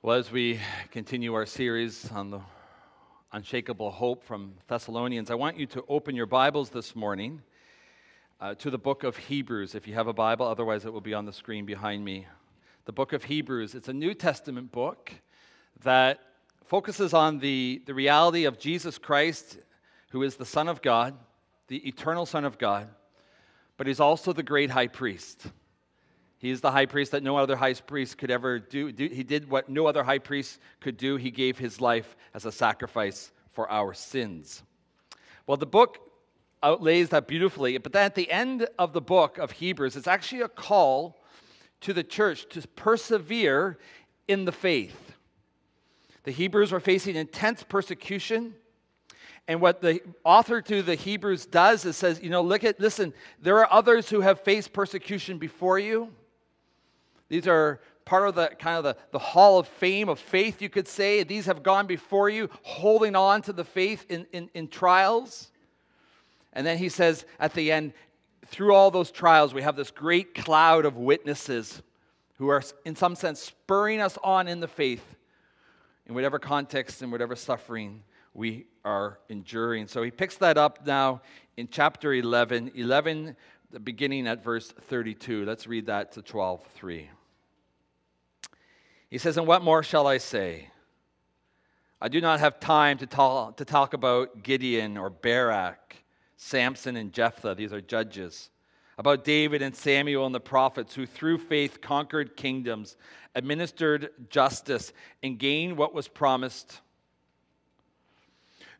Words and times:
Well, 0.00 0.16
as 0.16 0.30
we 0.30 0.60
continue 0.92 1.34
our 1.34 1.44
series 1.44 2.08
on 2.12 2.30
the 2.30 2.38
unshakable 3.32 3.90
hope 3.90 4.22
from 4.22 4.54
Thessalonians, 4.68 5.28
I 5.28 5.34
want 5.34 5.58
you 5.58 5.66
to 5.66 5.84
open 5.88 6.14
your 6.14 6.24
Bibles 6.24 6.70
this 6.70 6.94
morning 6.94 7.42
uh, 8.40 8.54
to 8.54 8.70
the 8.70 8.78
book 8.78 9.02
of 9.02 9.16
Hebrews. 9.16 9.74
If 9.74 9.88
you 9.88 9.94
have 9.94 10.06
a 10.06 10.12
Bible, 10.12 10.46
otherwise, 10.46 10.84
it 10.84 10.92
will 10.92 11.00
be 11.00 11.14
on 11.14 11.24
the 11.24 11.32
screen 11.32 11.66
behind 11.66 12.04
me. 12.04 12.28
The 12.84 12.92
book 12.92 13.12
of 13.12 13.24
Hebrews. 13.24 13.74
It's 13.74 13.88
a 13.88 13.92
New 13.92 14.14
Testament 14.14 14.70
book 14.70 15.12
that 15.82 16.20
focuses 16.64 17.12
on 17.12 17.40
the, 17.40 17.82
the 17.84 17.92
reality 17.92 18.44
of 18.44 18.56
Jesus 18.56 18.98
Christ, 18.98 19.58
who 20.10 20.22
is 20.22 20.36
the 20.36 20.46
Son 20.46 20.68
of 20.68 20.80
God, 20.80 21.16
the 21.66 21.78
eternal 21.88 22.24
Son 22.24 22.44
of 22.44 22.56
God, 22.56 22.88
but 23.76 23.88
he's 23.88 23.98
also 23.98 24.32
the 24.32 24.44
great 24.44 24.70
high 24.70 24.86
priest. 24.86 25.48
He 26.38 26.50
is 26.50 26.60
the 26.60 26.70
high 26.70 26.86
priest 26.86 27.12
that 27.12 27.22
no 27.22 27.36
other 27.36 27.56
high 27.56 27.74
priest 27.74 28.16
could 28.16 28.30
ever 28.30 28.60
do. 28.60 28.86
He 28.86 29.24
did 29.24 29.50
what 29.50 29.68
no 29.68 29.86
other 29.86 30.04
high 30.04 30.18
priest 30.18 30.60
could 30.80 30.96
do. 30.96 31.16
He 31.16 31.30
gave 31.30 31.58
his 31.58 31.80
life 31.80 32.16
as 32.32 32.44
a 32.44 32.52
sacrifice 32.52 33.32
for 33.50 33.68
our 33.70 33.92
sins. 33.92 34.62
Well, 35.46 35.56
the 35.56 35.66
book 35.66 35.98
outlays 36.62 37.08
that 37.08 37.26
beautifully, 37.26 37.76
but 37.78 37.92
then 37.92 38.04
at 38.04 38.14
the 38.14 38.30
end 38.30 38.68
of 38.78 38.92
the 38.92 39.00
book 39.00 39.38
of 39.38 39.52
Hebrews, 39.52 39.96
it's 39.96 40.06
actually 40.06 40.42
a 40.42 40.48
call 40.48 41.16
to 41.80 41.92
the 41.92 42.04
church 42.04 42.48
to 42.50 42.66
persevere 42.68 43.78
in 44.28 44.44
the 44.44 44.52
faith. 44.52 45.16
The 46.24 46.30
Hebrews 46.32 46.72
were 46.72 46.80
facing 46.80 47.16
intense 47.16 47.62
persecution. 47.62 48.54
And 49.48 49.60
what 49.60 49.80
the 49.80 50.00
author 50.24 50.60
to 50.60 50.82
the 50.82 50.94
Hebrews 50.94 51.46
does 51.46 51.84
is 51.84 51.96
says, 51.96 52.20
you 52.22 52.28
know, 52.28 52.42
look 52.42 52.64
at, 52.64 52.78
listen, 52.78 53.14
there 53.40 53.58
are 53.58 53.72
others 53.72 54.10
who 54.10 54.20
have 54.20 54.40
faced 54.40 54.72
persecution 54.72 55.38
before 55.38 55.78
you. 55.78 56.12
These 57.28 57.46
are 57.46 57.80
part 58.04 58.26
of 58.26 58.34
the 58.34 58.48
kind 58.58 58.78
of 58.78 58.84
the, 58.84 58.96
the 59.12 59.18
hall 59.18 59.58
of 59.58 59.68
fame 59.68 60.08
of 60.08 60.18
faith, 60.18 60.62
you 60.62 60.70
could 60.70 60.88
say. 60.88 61.22
These 61.22 61.46
have 61.46 61.62
gone 61.62 61.86
before 61.86 62.30
you, 62.30 62.48
holding 62.62 63.14
on 63.14 63.42
to 63.42 63.52
the 63.52 63.64
faith 63.64 64.06
in, 64.08 64.26
in, 64.32 64.48
in 64.54 64.68
trials. 64.68 65.50
And 66.54 66.66
then 66.66 66.78
he 66.78 66.88
says 66.88 67.26
at 67.38 67.52
the 67.52 67.70
end, 67.70 67.92
through 68.46 68.74
all 68.74 68.90
those 68.90 69.10
trials, 69.10 69.52
we 69.52 69.62
have 69.62 69.76
this 69.76 69.90
great 69.90 70.34
cloud 70.34 70.86
of 70.86 70.96
witnesses 70.96 71.82
who 72.38 72.48
are, 72.48 72.62
in 72.84 72.96
some 72.96 73.14
sense, 73.14 73.40
spurring 73.40 74.00
us 74.00 74.16
on 74.24 74.48
in 74.48 74.60
the 74.60 74.68
faith 74.68 75.04
in 76.06 76.14
whatever 76.14 76.38
context 76.38 77.02
and 77.02 77.12
whatever 77.12 77.36
suffering 77.36 78.02
we 78.32 78.66
are 78.84 79.18
enduring. 79.28 79.86
So 79.86 80.02
he 80.02 80.10
picks 80.10 80.36
that 80.36 80.56
up 80.56 80.86
now 80.86 81.20
in 81.58 81.68
chapter 81.70 82.14
11, 82.14 82.72
11, 82.74 83.36
beginning 83.84 84.26
at 84.26 84.42
verse 84.42 84.72
32. 84.88 85.44
Let's 85.44 85.66
read 85.66 85.86
that 85.86 86.12
to 86.12 86.22
12, 86.22 86.64
3. 86.74 87.10
He 89.10 89.18
says, 89.18 89.36
And 89.36 89.46
what 89.46 89.62
more 89.62 89.82
shall 89.82 90.06
I 90.06 90.18
say? 90.18 90.70
I 92.00 92.08
do 92.08 92.20
not 92.20 92.40
have 92.40 92.60
time 92.60 92.98
to 92.98 93.06
talk, 93.06 93.56
to 93.56 93.64
talk 93.64 93.92
about 93.92 94.42
Gideon 94.42 94.96
or 94.96 95.10
Barak, 95.10 95.96
Samson 96.36 96.96
and 96.96 97.12
Jephthah. 97.12 97.54
These 97.56 97.72
are 97.72 97.80
judges. 97.80 98.50
About 98.98 99.24
David 99.24 99.62
and 99.62 99.74
Samuel 99.74 100.26
and 100.26 100.34
the 100.34 100.40
prophets 100.40 100.94
who 100.94 101.06
through 101.06 101.38
faith 101.38 101.80
conquered 101.80 102.36
kingdoms, 102.36 102.96
administered 103.34 104.10
justice, 104.28 104.92
and 105.22 105.38
gained 105.38 105.76
what 105.76 105.94
was 105.94 106.08
promised. 106.08 106.80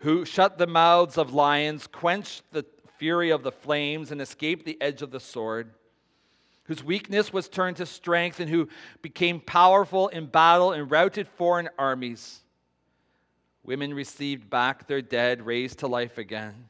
Who 0.01 0.25
shut 0.25 0.59
the 0.59 0.67
mouths 0.67 1.19
of 1.19 1.33
lions, 1.33 1.87
quenched 1.87 2.43
the 2.53 2.65
fury 2.99 3.31
of 3.31 3.43
the 3.43 3.53
flames, 3.53 4.11
and 4.11 4.21
escaped 4.21 4.65
the 4.65 4.81
edge 4.81 5.03
of 5.03 5.11
the 5.11 5.21
sword 5.21 5.73
whose 6.69 6.85
weakness 6.85 7.33
was 7.33 7.49
turned 7.49 7.79
to 7.79 7.87
strength, 7.87 8.39
and 8.41 8.49
who 8.49 8.69
became 9.03 9.41
powerful 9.41 10.09
in 10.09 10.27
battle 10.27 10.73
and 10.73 10.91
routed 10.91 11.27
foreign 11.27 11.69
armies. 11.79 12.41
Women 13.65 13.93
received 13.93 14.49
back 14.49 14.87
their 14.87 15.03
dead, 15.03 15.45
raised 15.45 15.81
to 15.81 15.87
life 15.87 16.19
again. 16.19 16.69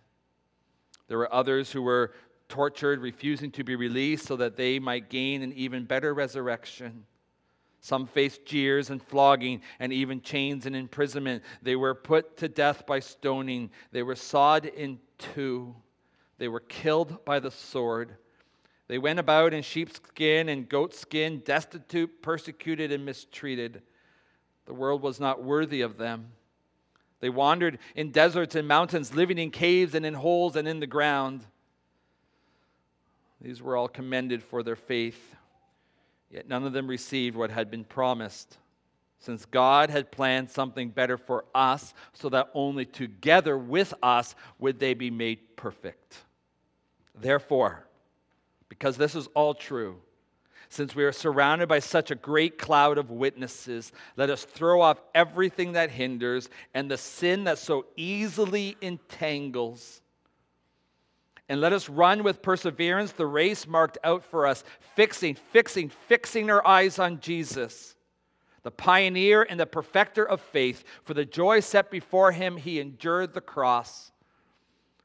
There 1.09 1.19
were 1.19 1.33
others 1.33 1.73
who 1.73 1.83
were 1.83 2.13
tortured, 2.49 3.01
refusing 3.01 3.51
to 3.53 3.65
be 3.65 3.77
released 3.77 4.27
so 4.27 4.37
that 4.37 4.57
they 4.57 4.79
might 4.79 5.11
gain 5.11 5.43
an 5.43 5.53
even 5.53 5.85
better 5.85 6.15
resurrection. 6.15 7.05
Some 7.81 8.07
faced 8.07 8.45
jeers 8.45 8.91
and 8.91 9.03
flogging 9.03 9.63
and 9.79 9.93
even 9.93 10.21
chains 10.21 10.67
and 10.67 10.75
imprisonment. 10.75 11.43
They 11.63 11.77
were 11.77 11.95
put 11.95 12.37
to 12.39 12.49
death 12.49 12.87
by 12.87 13.01
stoning. 13.01 13.71
They 13.93 14.03
were 14.03 14.17
sawed 14.17 14.67
in 14.67 14.99
two. 15.19 15.75
They 16.39 16.49
were 16.49 16.61
killed 16.61 17.25
by 17.25 17.41
the 17.41 17.51
sword. 17.51 18.17
They 18.89 18.99
went 18.99 19.19
about 19.19 19.53
in 19.53 19.63
sheepskin 19.63 20.49
and 20.49 20.69
goatskin, 20.69 21.41
destitute, 21.45 22.23
persecuted, 22.23 22.91
and 22.91 23.05
mistreated. 23.05 23.83
The 24.65 24.75
world 24.75 25.03
was 25.03 25.21
not 25.21 25.43
worthy 25.43 25.83
of 25.83 25.99
them. 25.99 26.33
They 27.21 27.29
wandered 27.29 27.79
in 27.95 28.13
deserts 28.13 28.55
and 28.55 28.67
mountains, 28.67 29.15
living 29.15 29.39
in 29.39 29.51
caves 29.51 29.95
and 29.95 30.07
in 30.07 30.15
holes 30.15 30.57
and 30.57 30.67
in 30.67 30.81
the 30.81 30.87
ground. 30.87 31.45
These 33.41 33.61
were 33.61 33.77
all 33.77 33.89
commended 33.89 34.43
for 34.43 34.63
their 34.63 34.77
faith, 34.77 35.35
yet 36.31 36.49
none 36.49 36.65
of 36.65 36.73
them 36.73 36.87
received 36.87 37.37
what 37.37 37.51
had 37.51 37.71
been 37.71 37.85
promised, 37.85 38.57
since 39.19 39.45
God 39.45 39.91
had 39.91 40.11
planned 40.11 40.51
something 40.51 40.91
better 40.91 41.19
for 41.19 41.45
us, 41.55 41.93
so 42.15 42.29
that 42.31 42.51
only 42.55 42.85
together 42.85 43.59
with 43.59 43.93
us 44.03 44.35
would 44.59 44.79
they 44.79 44.95
be 44.95 45.11
made 45.11 45.57
perfect. 45.57 46.19
Therefore, 47.15 47.88
because 48.69 48.97
this 48.97 49.15
is 49.15 49.29
all 49.35 49.55
true. 49.55 49.97
Since 50.71 50.95
we 50.95 51.05
are 51.05 51.13
surrounded 51.13 51.69
by 51.69 51.79
such 51.79 52.11
a 52.11 52.15
great 52.15 52.59
cloud 52.59 52.99
of 52.99 53.11
witnesses, 53.11 53.91
let 54.17 54.29
us 54.29 54.45
throw 54.45 54.83
off 54.83 55.01
everything 55.15 55.73
that 55.73 55.91
hinders 55.91 56.51
and 56.75 56.91
the 56.91 56.99
sin 56.99 57.45
that 57.45 57.59
so 57.59 57.87
easily 57.97 58.77
entangles. 58.83 60.03
And 61.49 61.63
let 61.63 61.73
us 61.73 61.89
run 61.89 62.23
with 62.23 62.43
perseverance 62.43 63.13
the 63.13 63.27
race 63.27 63.67
marked 63.67 63.97
out 64.05 64.23
for 64.23 64.47
us, 64.47 64.63
fixing, 64.95 65.37
fixing, 65.37 65.89
fixing 65.89 66.51
our 66.51 66.67
eyes 66.67 66.99
on 66.99 67.21
Jesus, 67.21 67.97
the 68.63 68.71
pioneer 68.71 69.47
and 69.49 69.59
the 69.59 69.65
perfecter 69.65 70.29
of 70.29 70.43
faith. 70.43 70.85
For 71.05 71.15
the 71.15 71.25
joy 71.25 71.61
set 71.61 71.91
before 71.91 72.33
him, 72.33 72.59
he 72.59 72.79
endured 72.79 73.33
the 73.33 73.41
cross, 73.41 74.13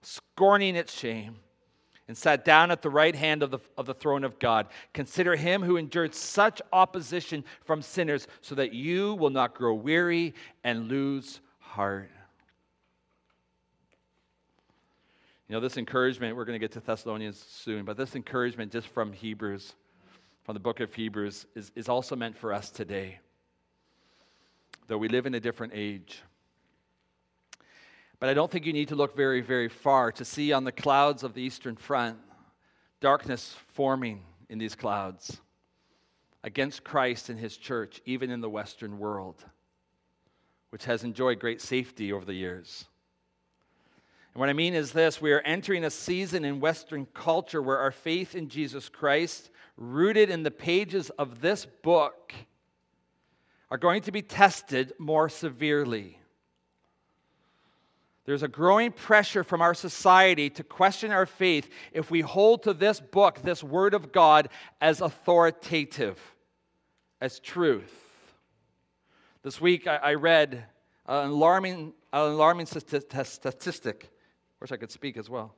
scorning 0.02 0.76
its 0.76 0.94
shame 0.94 1.38
and 2.08 2.18
sat 2.18 2.44
down 2.44 2.70
at 2.70 2.82
the 2.82 2.90
right 2.90 3.16
hand 3.16 3.44
of 3.44 3.52
the, 3.52 3.60
of 3.78 3.86
the 3.86 3.94
throne 3.94 4.24
of 4.24 4.38
God. 4.40 4.68
Consider 4.94 5.36
him 5.36 5.64
who 5.64 5.78
endured 5.78 6.14
such 6.14 6.62
opposition 6.74 7.44
from 7.64 7.82
sinners, 7.82 8.28
so 8.42 8.56
that 8.56 8.74
you 8.74 9.14
will 9.16 9.30
not 9.30 9.56
grow 9.56 9.74
weary 9.74 10.34
and 10.64 10.90
lose 10.90 11.40
heart. 11.60 12.10
You 15.48 15.54
know, 15.54 15.60
this 15.60 15.78
encouragement, 15.78 16.36
we're 16.36 16.46
going 16.46 16.60
to 16.60 16.64
get 16.64 16.72
to 16.74 16.80
Thessalonians 16.80 17.38
soon, 17.38 17.86
but 17.86 17.96
this 17.96 18.16
encouragement 18.16 18.72
just 18.72 18.88
from 18.88 19.14
Hebrews, 19.14 19.76
from 20.44 20.56
the 20.56 20.60
book 20.60 20.80
of 20.80 20.94
Hebrews, 20.94 21.46
is, 21.56 21.72
is 21.76 21.88
also 21.88 22.16
meant 22.16 22.38
for 22.38 22.54
us 22.54 22.70
today. 22.70 23.20
Though 24.88 24.98
we 24.98 25.08
live 25.08 25.26
in 25.26 25.36
a 25.36 25.40
different 25.40 25.74
age. 25.76 26.22
But 28.24 28.30
I 28.30 28.36
don't 28.36 28.50
think 28.50 28.66
you 28.66 28.72
need 28.72 28.88
to 28.88 28.96
look 28.96 29.18
very, 29.18 29.42
very 29.42 29.68
far 29.68 30.10
to 30.14 30.24
see 30.24 30.54
on 30.54 30.64
the 30.64 30.72
clouds 30.72 31.24
of 31.24 31.34
the 31.34 31.42
eastern 31.42 31.76
front 31.76 32.18
darkness 33.02 33.58
forming 33.74 34.24
in 34.48 34.58
these 34.58 34.76
clouds 34.76 35.42
against 36.42 36.86
Christ 36.86 37.28
and 37.28 37.38
his 37.38 37.58
church, 37.58 38.00
even 38.06 38.30
in 38.30 38.40
the 38.40 38.50
Western 38.50 38.98
world, 38.98 39.44
which 40.70 40.86
has 40.86 41.04
enjoyed 41.04 41.38
great 41.38 41.60
safety 41.60 42.14
over 42.14 42.24
the 42.24 42.34
years. 42.34 42.86
And 44.34 44.40
what 44.40 44.48
I 44.48 44.54
mean 44.54 44.74
is 44.74 44.94
this 44.94 45.22
we 45.22 45.34
are 45.34 45.42
entering 45.42 45.84
a 45.84 45.90
season 45.90 46.46
in 46.46 46.62
Western 46.62 47.06
culture 47.14 47.62
where 47.62 47.80
our 47.80 47.92
faith 47.92 48.36
in 48.36 48.48
Jesus 48.48 48.88
Christ, 48.88 49.50
rooted 49.76 50.30
in 50.30 50.44
the 50.44 50.50
pages 50.50 51.10
of 51.20 51.42
this 51.42 51.66
book, 51.66 52.34
are 53.70 53.78
going 53.78 54.02
to 54.04 54.14
be 54.14 54.22
tested 54.22 54.94
more 54.98 55.28
severely. 55.28 56.20
There's 58.26 58.44
a 58.44 58.48
growing 58.48 58.92
pressure 58.92 59.44
from 59.44 59.62
our 59.62 59.74
society 59.74 60.50
to 60.52 60.64
question 60.64 61.12
our 61.12 61.26
faith 61.26 61.70
if 61.92 62.10
we 62.10 62.22
hold 62.22 62.64
to 62.64 62.74
this 62.74 63.02
book, 63.02 63.42
this 63.42 63.64
Word 63.64 63.94
of 63.94 64.14
God, 64.14 64.50
as 64.80 65.02
authoritative, 65.02 66.20
as 67.20 67.40
truth. 67.40 67.94
This 69.44 69.60
week 69.60 69.88
I, 69.88 69.98
I 69.98 70.14
read 70.14 70.66
an 71.06 71.32
alarming, 71.32 71.94
an 72.14 72.20
alarming 72.32 72.66
statistic. 72.66 74.10
Wish 74.62 74.72
I 74.72 74.78
could 74.78 74.92
speak 74.92 75.18
as 75.18 75.30
well. 75.30 75.54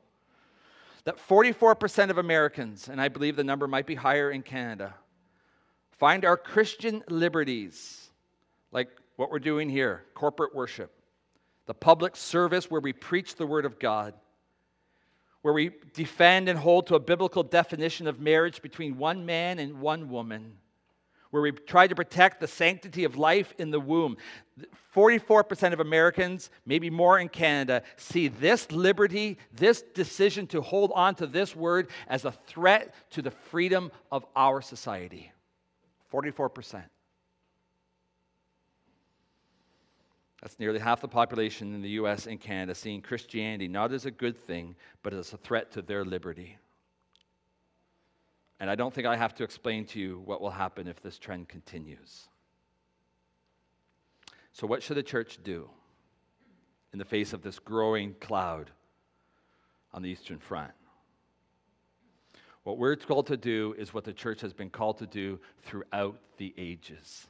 That 1.04 1.18
44% 1.18 2.10
of 2.10 2.18
Americans, 2.18 2.90
and 2.90 3.00
I 3.00 3.10
believe 3.10 3.36
the 3.36 3.44
number 3.44 3.68
might 3.68 3.86
be 3.86 3.94
higher 3.94 4.32
in 4.32 4.42
Canada, 4.42 4.96
find 5.92 6.26
our 6.26 6.36
Christian 6.36 7.04
liberties, 7.10 8.10
like 8.72 8.90
what 9.16 9.30
we're 9.30 9.38
doing 9.38 9.70
here, 9.70 10.04
corporate 10.16 10.56
worship, 10.56 10.95
the 11.66 11.74
public 11.74 12.16
service 12.16 12.70
where 12.70 12.82
we 12.82 12.94
preach 12.94 13.36
the 13.36 13.48
Word 13.48 13.66
of 13.66 13.80
God, 13.80 14.14
where 15.42 15.54
we 15.54 15.72
defend 15.94 16.50
and 16.50 16.58
hold 16.58 16.88
to 16.88 16.96
a 16.96 17.00
biblical 17.00 17.44
definition 17.44 18.08
of 18.08 18.20
marriage 18.20 18.62
between 18.62 18.98
one 18.98 19.26
man 19.26 19.60
and 19.60 19.80
one 19.80 20.10
woman, 20.10 20.58
where 21.32 21.42
we 21.42 21.52
try 21.52 21.86
to 21.86 21.96
protect 21.96 22.40
the 22.40 22.48
sanctity 22.48 23.04
of 23.04 23.18
life 23.18 23.54
in 23.58 23.70
the 23.70 23.80
womb. 23.80 24.16
44% 24.96 25.74
of 25.74 25.80
Americans, 25.82 26.50
maybe 26.66 26.90
more 26.90 27.20
in 27.20 27.28
Canada, 27.28 27.84
see 27.98 28.30
this 28.30 28.72
liberty, 28.72 29.38
this 29.52 29.82
decision 29.82 30.48
to 30.48 30.62
hold 30.62 30.92
on 30.96 31.14
to 31.16 31.28
this 31.28 31.56
word 31.56 31.90
as 32.08 32.24
a 32.26 32.32
threat 32.32 32.96
to 33.12 33.22
the 33.22 33.32
freedom 33.32 33.92
of 34.12 34.26
our 34.36 34.62
society. 34.62 35.32
44%. 36.14 36.84
That's 40.46 40.60
nearly 40.60 40.78
half 40.78 41.02
the 41.02 41.08
population 41.08 41.74
in 41.74 41.82
the 41.82 41.90
US 42.02 42.28
and 42.28 42.40
Canada 42.40 42.76
seeing 42.76 43.02
Christianity 43.02 43.68
not 43.68 43.92
as 43.92 44.06
a 44.06 44.12
good 44.12 44.38
thing, 44.38 44.76
but 45.02 45.12
as 45.12 45.34
a 45.34 45.38
threat 45.38 45.72
to 45.72 45.82
their 45.82 46.06
liberty. 46.06 46.60
And 48.60 48.70
I 48.70 48.76
don't 48.76 48.94
think 48.94 49.08
I 49.08 49.16
have 49.16 49.34
to 49.36 49.44
explain 49.44 49.86
to 49.86 50.00
you 50.00 50.22
what 50.24 50.42
will 50.42 50.52
happen 50.52 50.88
if 50.88 51.02
this 51.02 51.18
trend 51.18 51.50
continues. 51.50 52.28
So, 54.52 54.68
what 54.68 54.84
should 54.84 54.98
the 54.98 55.02
church 55.02 55.40
do 55.44 55.68
in 56.94 57.00
the 57.00 57.06
face 57.06 57.34
of 57.34 57.42
this 57.42 57.58
growing 57.58 58.14
cloud 58.22 58.70
on 59.96 60.04
the 60.04 60.12
Eastern 60.12 60.38
Front? 60.38 60.74
What 62.62 62.78
we're 62.78 62.98
called 62.98 63.26
to 63.28 63.38
do 63.38 63.74
is 63.80 63.96
what 63.96 64.04
the 64.04 64.14
church 64.14 64.42
has 64.42 64.54
been 64.54 64.70
called 64.70 65.00
to 65.00 65.08
do 65.08 65.40
throughout 65.64 66.20
the 66.38 66.54
ages. 66.56 67.26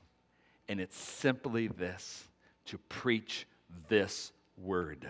And 0.68 0.82
it's 0.82 0.98
simply 0.98 1.68
this 1.68 2.26
to 2.66 2.78
preach 2.90 3.48
this 3.88 4.32
word 4.58 5.08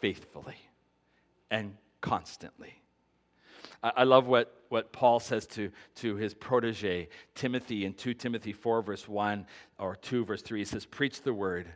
faithfully 0.00 0.56
and 1.50 1.76
constantly. 2.00 2.74
I, 3.82 3.92
I 3.98 4.04
love 4.04 4.26
what, 4.26 4.54
what 4.68 4.92
Paul 4.92 5.20
says 5.20 5.46
to, 5.48 5.70
to 5.96 6.16
his 6.16 6.34
protege, 6.34 7.08
Timothy, 7.34 7.84
in 7.84 7.94
2 7.94 8.14
Timothy 8.14 8.52
4, 8.52 8.82
verse 8.82 9.08
1 9.08 9.46
or 9.78 9.96
2, 9.96 10.24
verse 10.24 10.42
3. 10.42 10.60
He 10.60 10.64
says, 10.64 10.86
Preach 10.86 11.22
the 11.22 11.34
word. 11.34 11.66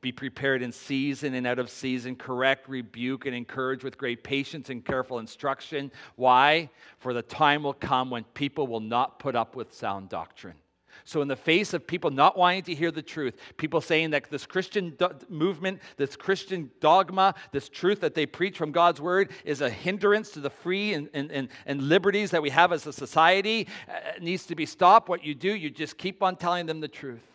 Be 0.00 0.12
prepared 0.12 0.62
in 0.62 0.72
season 0.72 1.34
and 1.34 1.46
out 1.46 1.58
of 1.58 1.68
season, 1.68 2.16
correct, 2.16 2.70
rebuke, 2.70 3.26
and 3.26 3.34
encourage 3.34 3.84
with 3.84 3.98
great 3.98 4.24
patience 4.24 4.70
and 4.70 4.82
careful 4.82 5.18
instruction. 5.18 5.92
Why? 6.16 6.70
For 6.98 7.12
the 7.12 7.20
time 7.20 7.64
will 7.64 7.74
come 7.74 8.08
when 8.08 8.24
people 8.24 8.66
will 8.66 8.80
not 8.80 9.18
put 9.18 9.36
up 9.36 9.56
with 9.56 9.74
sound 9.74 10.08
doctrine. 10.08 10.56
So, 11.04 11.22
in 11.22 11.28
the 11.28 11.36
face 11.36 11.72
of 11.74 11.86
people 11.86 12.10
not 12.10 12.36
wanting 12.36 12.62
to 12.64 12.74
hear 12.74 12.90
the 12.90 13.02
truth, 13.02 13.36
people 13.56 13.80
saying 13.80 14.10
that 14.10 14.30
this 14.30 14.46
Christian 14.46 14.90
do- 14.98 15.10
movement, 15.28 15.80
this 15.96 16.16
Christian 16.16 16.70
dogma, 16.80 17.34
this 17.52 17.68
truth 17.68 18.00
that 18.00 18.14
they 18.14 18.26
preach 18.26 18.56
from 18.56 18.72
God's 18.72 19.00
word 19.00 19.30
is 19.44 19.60
a 19.60 19.70
hindrance 19.70 20.30
to 20.30 20.40
the 20.40 20.50
free 20.50 20.94
and, 20.94 21.08
and, 21.14 21.30
and, 21.30 21.48
and 21.66 21.82
liberties 21.82 22.30
that 22.30 22.42
we 22.42 22.50
have 22.50 22.72
as 22.72 22.86
a 22.86 22.92
society, 22.92 23.68
uh, 23.88 23.92
needs 24.20 24.46
to 24.46 24.54
be 24.54 24.66
stopped. 24.66 25.08
What 25.08 25.24
you 25.24 25.34
do, 25.34 25.54
you 25.54 25.70
just 25.70 25.96
keep 25.98 26.22
on 26.22 26.36
telling 26.36 26.66
them 26.66 26.80
the 26.80 26.88
truth 26.88 27.26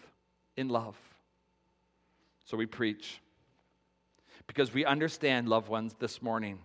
in 0.55 0.69
love. 0.69 0.95
So, 2.45 2.57
we 2.57 2.65
preach. 2.65 3.21
Because 4.47 4.73
we 4.73 4.85
understand, 4.85 5.49
loved 5.49 5.69
ones, 5.69 5.95
this 5.99 6.21
morning, 6.21 6.59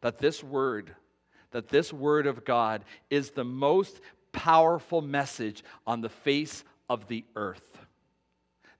that 0.00 0.18
this 0.18 0.44
word, 0.44 0.94
that 1.50 1.68
this 1.68 1.92
word 1.92 2.26
of 2.26 2.44
God 2.44 2.84
is 3.10 3.30
the 3.30 3.44
most 3.44 4.00
powerful 4.32 5.02
message 5.02 5.62
on 5.86 6.00
the 6.00 6.08
face 6.08 6.64
of 6.88 7.08
the 7.08 7.24
earth. 7.36 7.78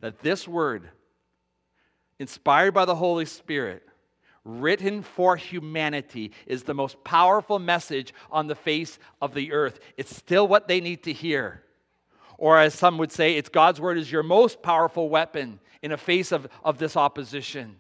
That 0.00 0.20
this 0.20 0.49
word, 0.49 0.88
inspired 2.19 2.73
by 2.73 2.85
the 2.85 2.94
Holy 2.94 3.26
Spirit, 3.26 3.87
written 4.44 5.02
for 5.02 5.37
humanity, 5.37 6.32
is 6.47 6.62
the 6.62 6.75
most 6.75 7.02
powerful 7.05 7.58
message 7.58 8.14
on 8.31 8.47
the 8.47 8.55
face 8.55 8.99
of 9.20 9.35
the 9.35 9.52
earth. 9.52 9.81
It's 9.97 10.17
still 10.17 10.49
what 10.49 10.69
they 10.69 10.81
need 10.81 11.02
to 11.05 11.12
hear. 11.12 11.62
Or, 12.38 12.58
as 12.58 12.75
some 12.75 12.97
would 12.97 13.12
say, 13.12 13.37
it's 13.37 13.50
God's 13.50 13.81
word 13.81 13.99
is 13.99 14.11
your 14.11 14.23
most 14.23 14.62
powerful 14.62 15.11
weapon 15.11 15.61
in 15.82 15.91
the 15.91 15.99
face 15.99 16.32
of, 16.32 16.49
of 16.64 16.79
this 16.79 16.97
opposition. 16.97 17.76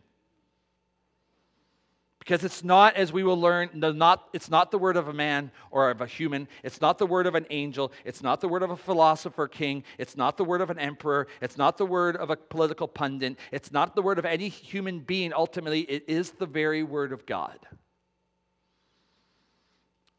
Because 2.30 2.44
it's 2.44 2.62
not, 2.62 2.94
as 2.94 3.12
we 3.12 3.24
will 3.24 3.40
learn, 3.40 3.70
not, 3.74 4.28
it's 4.32 4.48
not 4.48 4.70
the 4.70 4.78
word 4.78 4.96
of 4.96 5.08
a 5.08 5.12
man 5.12 5.50
or 5.72 5.90
of 5.90 6.00
a 6.00 6.06
human. 6.06 6.46
It's 6.62 6.80
not 6.80 6.96
the 6.96 7.06
word 7.06 7.26
of 7.26 7.34
an 7.34 7.44
angel. 7.50 7.90
It's 8.04 8.22
not 8.22 8.40
the 8.40 8.46
word 8.46 8.62
of 8.62 8.70
a 8.70 8.76
philosopher 8.76 9.48
king. 9.48 9.82
It's 9.98 10.16
not 10.16 10.36
the 10.36 10.44
word 10.44 10.60
of 10.60 10.70
an 10.70 10.78
emperor. 10.78 11.26
It's 11.42 11.58
not 11.58 11.76
the 11.76 11.86
word 11.86 12.14
of 12.14 12.30
a 12.30 12.36
political 12.36 12.86
pundit. 12.86 13.36
It's 13.50 13.72
not 13.72 13.96
the 13.96 14.02
word 14.02 14.20
of 14.20 14.24
any 14.24 14.48
human 14.48 15.00
being. 15.00 15.32
Ultimately, 15.32 15.80
it 15.80 16.04
is 16.06 16.30
the 16.30 16.46
very 16.46 16.84
word 16.84 17.12
of 17.12 17.26
God. 17.26 17.58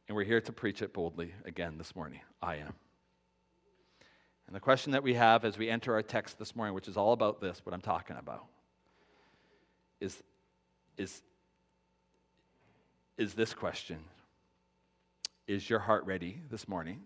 And 0.09 0.17
we're 0.17 0.25
here 0.25 0.41
to 0.41 0.51
preach 0.51 0.81
it 0.81 0.91
boldly 0.91 1.33
again 1.45 1.77
this 1.77 1.95
morning. 1.95 2.19
I 2.41 2.55
am. 2.55 2.73
And 4.47 4.53
the 4.53 4.59
question 4.59 4.91
that 4.91 5.03
we 5.03 5.13
have 5.13 5.45
as 5.45 5.57
we 5.57 5.69
enter 5.69 5.93
our 5.93 6.03
text 6.03 6.37
this 6.37 6.57
morning, 6.57 6.75
which 6.75 6.89
is 6.89 6.97
all 6.97 7.13
about 7.13 7.39
this, 7.39 7.61
what 7.63 7.73
I'm 7.73 7.79
talking 7.79 8.17
about, 8.17 8.47
is, 10.01 10.21
is 10.97 11.21
is 13.21 13.35
this 13.35 13.53
question 13.53 13.99
Is 15.47 15.69
your 15.69 15.79
heart 15.79 16.05
ready 16.05 16.41
this 16.49 16.67
morning 16.67 17.01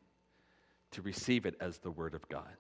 to 0.92 1.02
receive 1.02 1.46
it 1.46 1.56
as 1.60 1.80
the 1.80 1.92
Word 1.92 2.16
of 2.16 2.28
God? 2.30 2.56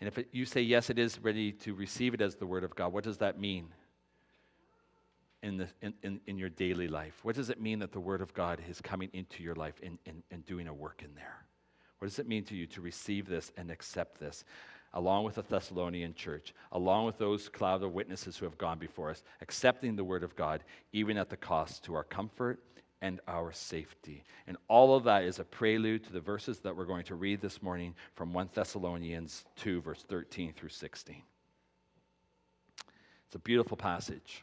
And 0.00 0.08
if 0.08 0.18
it, 0.18 0.28
you 0.32 0.44
say, 0.44 0.60
yes, 0.60 0.90
it 0.90 0.98
is 0.98 1.18
ready 1.20 1.52
to 1.52 1.74
receive 1.74 2.14
it 2.14 2.20
as 2.20 2.34
the 2.34 2.46
Word 2.46 2.64
of 2.64 2.74
God, 2.74 2.92
what 2.92 3.04
does 3.04 3.18
that 3.18 3.38
mean 3.38 3.68
in, 5.42 5.58
the, 5.58 5.68
in, 5.80 5.94
in, 6.02 6.20
in 6.26 6.38
your 6.38 6.48
daily 6.48 6.88
life? 6.88 7.18
What 7.22 7.36
does 7.36 7.50
it 7.50 7.60
mean 7.60 7.78
that 7.80 7.92
the 7.92 8.00
Word 8.00 8.20
of 8.20 8.34
God 8.34 8.60
is 8.68 8.80
coming 8.80 9.10
into 9.12 9.42
your 9.42 9.54
life 9.54 9.74
and, 9.82 9.98
and, 10.06 10.22
and 10.30 10.44
doing 10.44 10.66
a 10.66 10.74
work 10.74 11.02
in 11.04 11.14
there? 11.14 11.44
What 11.98 12.08
does 12.08 12.18
it 12.18 12.28
mean 12.28 12.44
to 12.44 12.54
you 12.54 12.66
to 12.66 12.80
receive 12.80 13.28
this 13.28 13.52
and 13.56 13.70
accept 13.70 14.18
this? 14.18 14.44
Along 14.94 15.24
with 15.24 15.34
the 15.34 15.42
Thessalonian 15.42 16.14
church, 16.14 16.54
along 16.72 17.06
with 17.06 17.18
those 17.18 17.48
cloud 17.48 17.82
of 17.82 17.92
witnesses 17.92 18.36
who 18.36 18.46
have 18.46 18.58
gone 18.58 18.78
before 18.78 19.10
us, 19.10 19.22
accepting 19.40 19.96
the 19.96 20.04
word 20.04 20.22
of 20.22 20.36
God, 20.36 20.64
even 20.92 21.18
at 21.18 21.28
the 21.28 21.36
cost 21.36 21.84
to 21.84 21.94
our 21.94 22.04
comfort 22.04 22.60
and 23.00 23.20
our 23.28 23.52
safety. 23.52 24.24
And 24.46 24.56
all 24.66 24.96
of 24.96 25.04
that 25.04 25.24
is 25.24 25.38
a 25.38 25.44
prelude 25.44 26.04
to 26.04 26.12
the 26.12 26.20
verses 26.20 26.60
that 26.60 26.76
we're 26.76 26.84
going 26.84 27.04
to 27.04 27.14
read 27.14 27.40
this 27.40 27.62
morning 27.62 27.94
from 28.14 28.32
1 28.32 28.50
Thessalonians 28.54 29.44
2, 29.56 29.82
verse 29.82 30.04
13 30.08 30.52
through 30.52 30.70
16. 30.70 31.22
It's 33.26 33.36
a 33.36 33.38
beautiful 33.38 33.76
passage. 33.76 34.42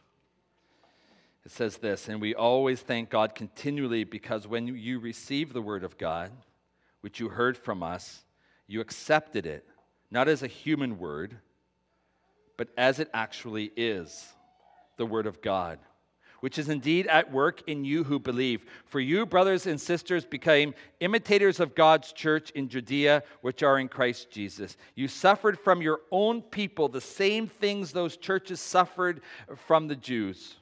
It 1.44 1.50
says 1.50 1.76
this, 1.76 2.08
and 2.08 2.20
we 2.20 2.34
always 2.34 2.80
thank 2.80 3.10
God 3.10 3.34
continually 3.34 4.04
because 4.04 4.46
when 4.46 4.66
you 4.66 4.98
received 4.98 5.52
the 5.52 5.62
word 5.62 5.84
of 5.84 5.98
God, 5.98 6.32
which 7.02 7.20
you 7.20 7.28
heard 7.28 7.56
from 7.56 7.82
us, 7.82 8.24
you 8.66 8.80
accepted 8.80 9.46
it 9.46 9.64
not 10.10 10.28
as 10.28 10.42
a 10.42 10.48
human 10.48 10.98
word, 10.98 11.36
but 12.56 12.68
as 12.76 12.98
it 12.98 13.10
actually 13.12 13.72
is 13.76 14.26
the 14.96 15.06
Word 15.06 15.26
of 15.26 15.42
God, 15.42 15.78
which 16.40 16.58
is 16.58 16.68
indeed 16.68 17.06
at 17.06 17.32
work 17.32 17.62
in 17.66 17.84
you 17.84 18.04
who 18.04 18.18
believe. 18.18 18.64
For 18.86 19.00
you, 19.00 19.26
brothers 19.26 19.66
and 19.66 19.80
sisters, 19.80 20.24
became 20.24 20.74
imitators 21.00 21.60
of 21.60 21.74
God's 21.74 22.12
church 22.12 22.50
in 22.50 22.68
Judea, 22.68 23.22
which 23.42 23.62
are 23.62 23.78
in 23.78 23.88
Christ 23.88 24.30
Jesus. 24.30 24.76
You 24.94 25.08
suffered 25.08 25.58
from 25.58 25.82
your 25.82 26.00
own 26.10 26.42
people 26.42 26.88
the 26.88 27.00
same 27.00 27.46
things 27.46 27.92
those 27.92 28.16
churches 28.16 28.60
suffered 28.60 29.20
from 29.66 29.88
the 29.88 29.96
Jews, 29.96 30.54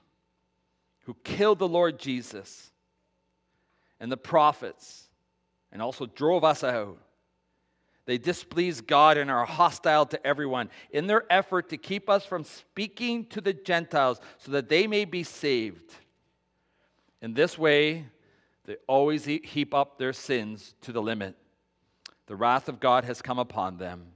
who 1.05 1.17
killed 1.23 1.59
the 1.59 1.69
Lord 1.69 1.99
Jesus 1.99 2.71
and 4.01 4.11
the 4.11 4.17
prophets, 4.17 5.09
and 5.71 5.81
also 5.81 6.07
drove 6.07 6.45
us 6.45 6.65
out. 6.65 6.99
They 8.07 8.19
displease 8.19 8.81
God 8.81 9.17
and 9.17 9.31
are 9.31 9.47
hostile 9.47 10.05
to 10.07 10.27
everyone 10.27 10.69
in 10.91 11.07
their 11.07 11.25
effort 11.31 11.71
to 11.71 11.77
keep 11.79 12.11
us 12.11 12.27
from 12.27 12.45
speaking 12.45 13.25
to 13.27 13.41
the 13.41 13.55
Gentiles 13.55 14.21
so 14.39 14.53
that 14.53 14.69
they 14.69 14.87
may 14.87 15.05
be 15.05 15.23
saved. 15.23 15.95
In 17.23 17.33
this 17.33 17.57
way, 17.57 18.07
they 18.67 18.77
always 18.87 19.25
heap 19.25 19.73
up 19.73 19.99
their 19.99 20.13
sins 20.13 20.75
to 20.83 20.93
the 20.93 21.03
limit. 21.03 21.37
The 22.27 22.37
wrath 22.37 22.69
of 22.69 22.81
God 22.81 23.05
has 23.05 23.23
come 23.23 23.39
upon 23.39 23.79
them 23.79 24.07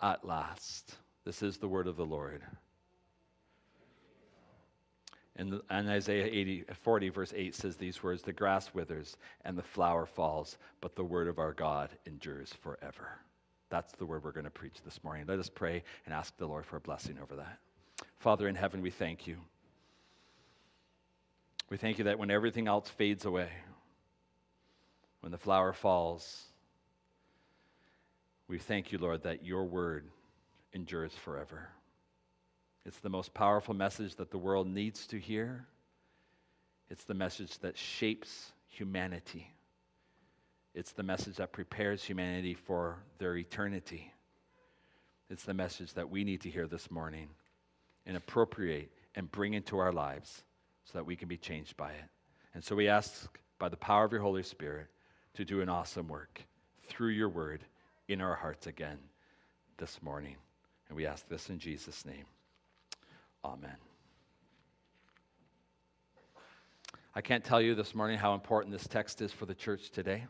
at 0.00 0.24
last. 0.24 0.96
This 1.24 1.42
is 1.42 1.58
the 1.58 1.68
word 1.68 1.86
of 1.86 1.96
the 1.96 2.06
Lord. 2.06 2.42
And, 5.38 5.60
and 5.70 5.88
Isaiah 5.88 6.26
80, 6.26 6.64
40, 6.82 7.08
verse 7.10 7.32
8 7.34 7.54
says 7.54 7.76
these 7.76 8.02
words 8.02 8.22
The 8.22 8.32
grass 8.32 8.74
withers 8.74 9.16
and 9.44 9.56
the 9.56 9.62
flower 9.62 10.04
falls, 10.04 10.58
but 10.80 10.96
the 10.96 11.04
word 11.04 11.28
of 11.28 11.38
our 11.38 11.52
God 11.52 11.90
endures 12.06 12.52
forever. 12.60 13.20
That's 13.70 13.92
the 13.92 14.04
word 14.04 14.24
we're 14.24 14.32
going 14.32 14.44
to 14.44 14.50
preach 14.50 14.82
this 14.84 15.02
morning. 15.04 15.24
Let 15.28 15.38
us 15.38 15.48
pray 15.48 15.84
and 16.04 16.14
ask 16.14 16.36
the 16.36 16.46
Lord 16.46 16.66
for 16.66 16.76
a 16.76 16.80
blessing 16.80 17.18
over 17.22 17.36
that. 17.36 17.58
Father 18.18 18.48
in 18.48 18.56
heaven, 18.56 18.82
we 18.82 18.90
thank 18.90 19.26
you. 19.28 19.36
We 21.70 21.76
thank 21.76 21.98
you 21.98 22.04
that 22.04 22.18
when 22.18 22.30
everything 22.30 22.66
else 22.66 22.88
fades 22.88 23.24
away, 23.24 23.50
when 25.20 25.30
the 25.30 25.38
flower 25.38 25.72
falls, 25.72 26.46
we 28.48 28.58
thank 28.58 28.90
you, 28.90 28.98
Lord, 28.98 29.22
that 29.22 29.44
your 29.44 29.64
word 29.64 30.08
endures 30.72 31.12
forever. 31.12 31.68
It's 32.86 32.98
the 33.00 33.08
most 33.08 33.34
powerful 33.34 33.74
message 33.74 34.16
that 34.16 34.30
the 34.30 34.38
world 34.38 34.66
needs 34.66 35.06
to 35.08 35.18
hear. 35.18 35.66
It's 36.90 37.04
the 37.04 37.14
message 37.14 37.58
that 37.58 37.76
shapes 37.76 38.52
humanity. 38.68 39.52
It's 40.74 40.92
the 40.92 41.02
message 41.02 41.36
that 41.36 41.52
prepares 41.52 42.04
humanity 42.04 42.54
for 42.54 42.98
their 43.18 43.36
eternity. 43.36 44.12
It's 45.28 45.44
the 45.44 45.54
message 45.54 45.92
that 45.94 46.08
we 46.08 46.24
need 46.24 46.40
to 46.42 46.50
hear 46.50 46.66
this 46.66 46.90
morning 46.90 47.28
and 48.06 48.16
appropriate 48.16 48.90
and 49.14 49.30
bring 49.30 49.54
into 49.54 49.78
our 49.78 49.92
lives 49.92 50.44
so 50.84 50.98
that 50.98 51.04
we 51.04 51.16
can 51.16 51.28
be 51.28 51.36
changed 51.36 51.76
by 51.76 51.90
it. 51.90 52.04
And 52.54 52.64
so 52.64 52.74
we 52.74 52.88
ask, 52.88 53.38
by 53.58 53.68
the 53.68 53.76
power 53.76 54.04
of 54.04 54.12
your 54.12 54.22
Holy 54.22 54.42
Spirit, 54.42 54.86
to 55.34 55.44
do 55.44 55.60
an 55.60 55.68
awesome 55.68 56.08
work 56.08 56.42
through 56.86 57.10
your 57.10 57.28
word 57.28 57.64
in 58.08 58.20
our 58.20 58.34
hearts 58.34 58.66
again 58.66 58.98
this 59.76 60.00
morning. 60.02 60.36
And 60.88 60.96
we 60.96 61.06
ask 61.06 61.28
this 61.28 61.50
in 61.50 61.58
Jesus' 61.58 62.06
name. 62.06 62.24
Amen. 63.44 63.76
I 67.14 67.20
can't 67.20 67.44
tell 67.44 67.60
you 67.60 67.74
this 67.74 67.94
morning 67.94 68.18
how 68.18 68.34
important 68.34 68.72
this 68.72 68.86
text 68.86 69.20
is 69.22 69.32
for 69.32 69.46
the 69.46 69.54
church 69.54 69.90
today. 69.90 70.26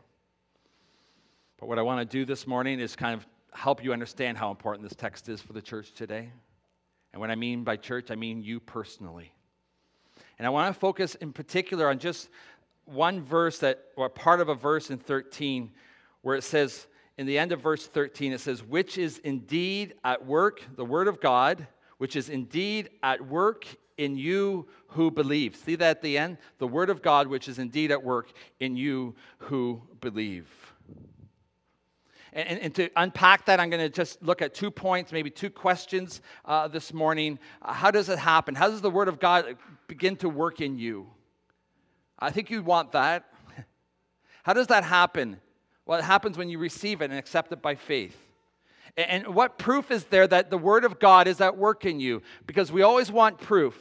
But 1.59 1.67
what 1.67 1.79
I 1.79 1.81
want 1.81 1.99
to 1.99 2.17
do 2.17 2.23
this 2.23 2.47
morning 2.47 2.79
is 2.79 2.95
kind 2.95 3.15
of 3.15 3.27
help 3.53 3.83
you 3.83 3.93
understand 3.93 4.37
how 4.37 4.51
important 4.51 4.87
this 4.87 4.95
text 4.95 5.27
is 5.27 5.41
for 5.41 5.53
the 5.53 5.61
church 5.61 5.91
today. 5.93 6.31
And 7.11 7.19
what 7.19 7.31
I 7.31 7.35
mean 7.35 7.63
by 7.63 7.77
church, 7.77 8.11
I 8.11 8.15
mean 8.15 8.43
you 8.43 8.59
personally. 8.59 9.33
And 10.37 10.45
I 10.45 10.51
want 10.51 10.73
to 10.73 10.79
focus 10.79 11.15
in 11.15 11.33
particular 11.33 11.89
on 11.89 11.99
just 11.99 12.29
one 12.85 13.23
verse 13.23 13.59
that, 13.59 13.85
or 13.95 14.07
part 14.07 14.39
of 14.39 14.49
a 14.49 14.55
verse 14.55 14.89
in 14.89 14.97
13, 14.99 15.71
where 16.21 16.35
it 16.35 16.43
says, 16.43 16.87
in 17.17 17.25
the 17.25 17.37
end 17.37 17.51
of 17.51 17.59
verse 17.59 17.85
13, 17.87 18.33
it 18.33 18.39
says, 18.39 18.63
which 18.63 18.97
is 18.97 19.17
indeed 19.19 19.95
at 20.03 20.25
work, 20.25 20.63
the 20.75 20.85
word 20.85 21.07
of 21.07 21.19
God, 21.19 21.67
which 21.99 22.15
is 22.15 22.29
indeed 22.29 22.89
at 23.03 23.27
work 23.27 23.65
in 23.97 24.17
you 24.17 24.67
who 24.87 25.11
believe. 25.11 25.55
See 25.55 25.75
that 25.75 25.97
at 25.97 26.01
the 26.01 26.17
end? 26.17 26.37
The 26.57 26.67
word 26.67 26.89
of 26.89 27.01
God, 27.01 27.27
which 27.27 27.47
is 27.47 27.59
indeed 27.59 27.91
at 27.91 28.01
work 28.01 28.31
in 28.59 28.75
you 28.75 29.13
who 29.37 29.81
believe. 30.01 30.47
And, 32.31 32.59
and, 32.59 32.75
to 32.75 32.89
unpack 32.95 33.45
that, 33.47 33.59
I'm 33.59 33.69
going 33.69 33.81
to 33.81 33.89
just 33.89 34.21
look 34.21 34.41
at 34.41 34.53
two 34.53 34.71
points, 34.71 35.11
maybe 35.11 35.29
two 35.29 35.49
questions 35.49 36.21
uh, 36.45 36.67
this 36.67 36.93
morning. 36.93 37.39
Uh, 37.61 37.73
how 37.73 37.91
does 37.91 38.07
it 38.07 38.19
happen? 38.19 38.55
How 38.55 38.69
does 38.69 38.81
the 38.81 38.89
Word 38.89 39.07
of 39.07 39.19
God 39.19 39.57
begin 39.87 40.15
to 40.17 40.29
work 40.29 40.61
in 40.61 40.77
you? 40.77 41.07
I 42.19 42.29
think 42.29 42.49
you 42.49 42.61
want 42.61 42.91
that. 42.91 43.25
How 44.43 44.53
does 44.53 44.67
that 44.67 44.83
happen? 44.83 45.39
Well, 45.85 45.99
it 45.99 46.03
happens 46.03 46.37
when 46.37 46.49
you 46.49 46.59
receive 46.59 47.01
it 47.01 47.05
and 47.05 47.17
accept 47.17 47.51
it 47.51 47.61
by 47.61 47.75
faith. 47.75 48.15
And, 48.97 49.27
what 49.35 49.57
proof 49.57 49.91
is 49.91 50.05
there 50.05 50.27
that 50.27 50.49
the 50.49 50.57
Word 50.57 50.85
of 50.85 50.99
God 50.99 51.27
is 51.27 51.41
at 51.41 51.57
work 51.57 51.85
in 51.85 51.99
you? 51.99 52.21
Because 52.45 52.71
we 52.71 52.81
always 52.81 53.11
want 53.11 53.39
proof. 53.39 53.75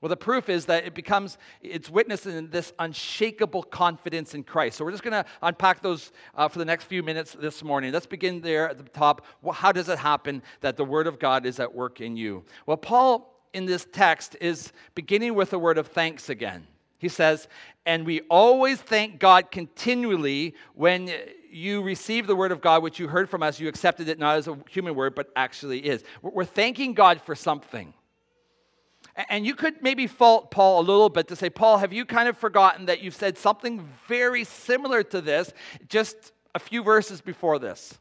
Well, 0.00 0.10
the 0.10 0.16
proof 0.16 0.50
is 0.50 0.66
that 0.66 0.84
it 0.84 0.94
becomes, 0.94 1.38
it's 1.62 1.88
witnessing 1.88 2.50
this 2.50 2.74
unshakable 2.78 3.62
confidence 3.62 4.34
in 4.34 4.42
Christ. 4.44 4.76
So 4.76 4.84
we're 4.84 4.90
just 4.90 5.02
going 5.02 5.24
to 5.24 5.24
unpack 5.40 5.80
those 5.80 6.12
uh, 6.34 6.46
for 6.48 6.58
the 6.58 6.64
next 6.66 6.84
few 6.84 7.02
minutes 7.02 7.34
this 7.40 7.64
morning. 7.64 7.92
Let's 7.92 8.04
begin 8.04 8.42
there 8.42 8.68
at 8.68 8.76
the 8.76 8.84
top. 8.84 9.24
Well, 9.40 9.54
how 9.54 9.72
does 9.72 9.88
it 9.88 9.98
happen 9.98 10.42
that 10.60 10.76
the 10.76 10.84
Word 10.84 11.06
of 11.06 11.18
God 11.18 11.46
is 11.46 11.58
at 11.58 11.74
work 11.74 12.00
in 12.00 12.16
you? 12.16 12.44
Well, 12.66 12.76
Paul 12.76 13.34
in 13.54 13.64
this 13.64 13.86
text 13.92 14.36
is 14.40 14.72
beginning 14.94 15.34
with 15.34 15.52
a 15.54 15.58
word 15.58 15.78
of 15.78 15.86
thanks 15.86 16.28
again. 16.28 16.66
He 16.98 17.08
says, 17.08 17.48
and 17.86 18.06
we 18.06 18.22
always 18.30 18.80
thank 18.80 19.18
God 19.18 19.50
continually 19.50 20.54
when 20.74 21.10
you 21.50 21.82
receive 21.82 22.26
the 22.26 22.34
word 22.34 22.50
of 22.50 22.60
God, 22.60 22.82
which 22.82 22.98
you 22.98 23.08
heard 23.08 23.28
from 23.28 23.42
us, 23.42 23.60
you 23.60 23.68
accepted 23.68 24.08
it 24.08 24.18
not 24.18 24.38
as 24.38 24.48
a 24.48 24.58
human 24.70 24.94
word, 24.94 25.14
but 25.14 25.30
actually 25.36 25.80
is. 25.80 26.02
We're 26.22 26.44
thanking 26.44 26.94
God 26.94 27.20
for 27.20 27.34
something. 27.34 27.94
And 29.28 29.46
you 29.46 29.54
could 29.54 29.80
maybe 29.80 30.06
fault 30.06 30.50
Paul 30.50 30.80
a 30.80 30.82
little 30.82 31.08
bit 31.08 31.28
to 31.28 31.36
say, 31.36 31.48
Paul, 31.48 31.78
have 31.78 31.92
you 31.92 32.04
kind 32.04 32.28
of 32.28 32.36
forgotten 32.36 32.86
that 32.86 33.00
you've 33.00 33.14
said 33.14 33.38
something 33.38 33.88
very 34.08 34.42
similar 34.44 35.02
to 35.04 35.20
this 35.20 35.52
just 35.88 36.32
a 36.54 36.58
few 36.58 36.82
verses 36.82 37.20
before 37.20 37.58
this? 37.60 37.96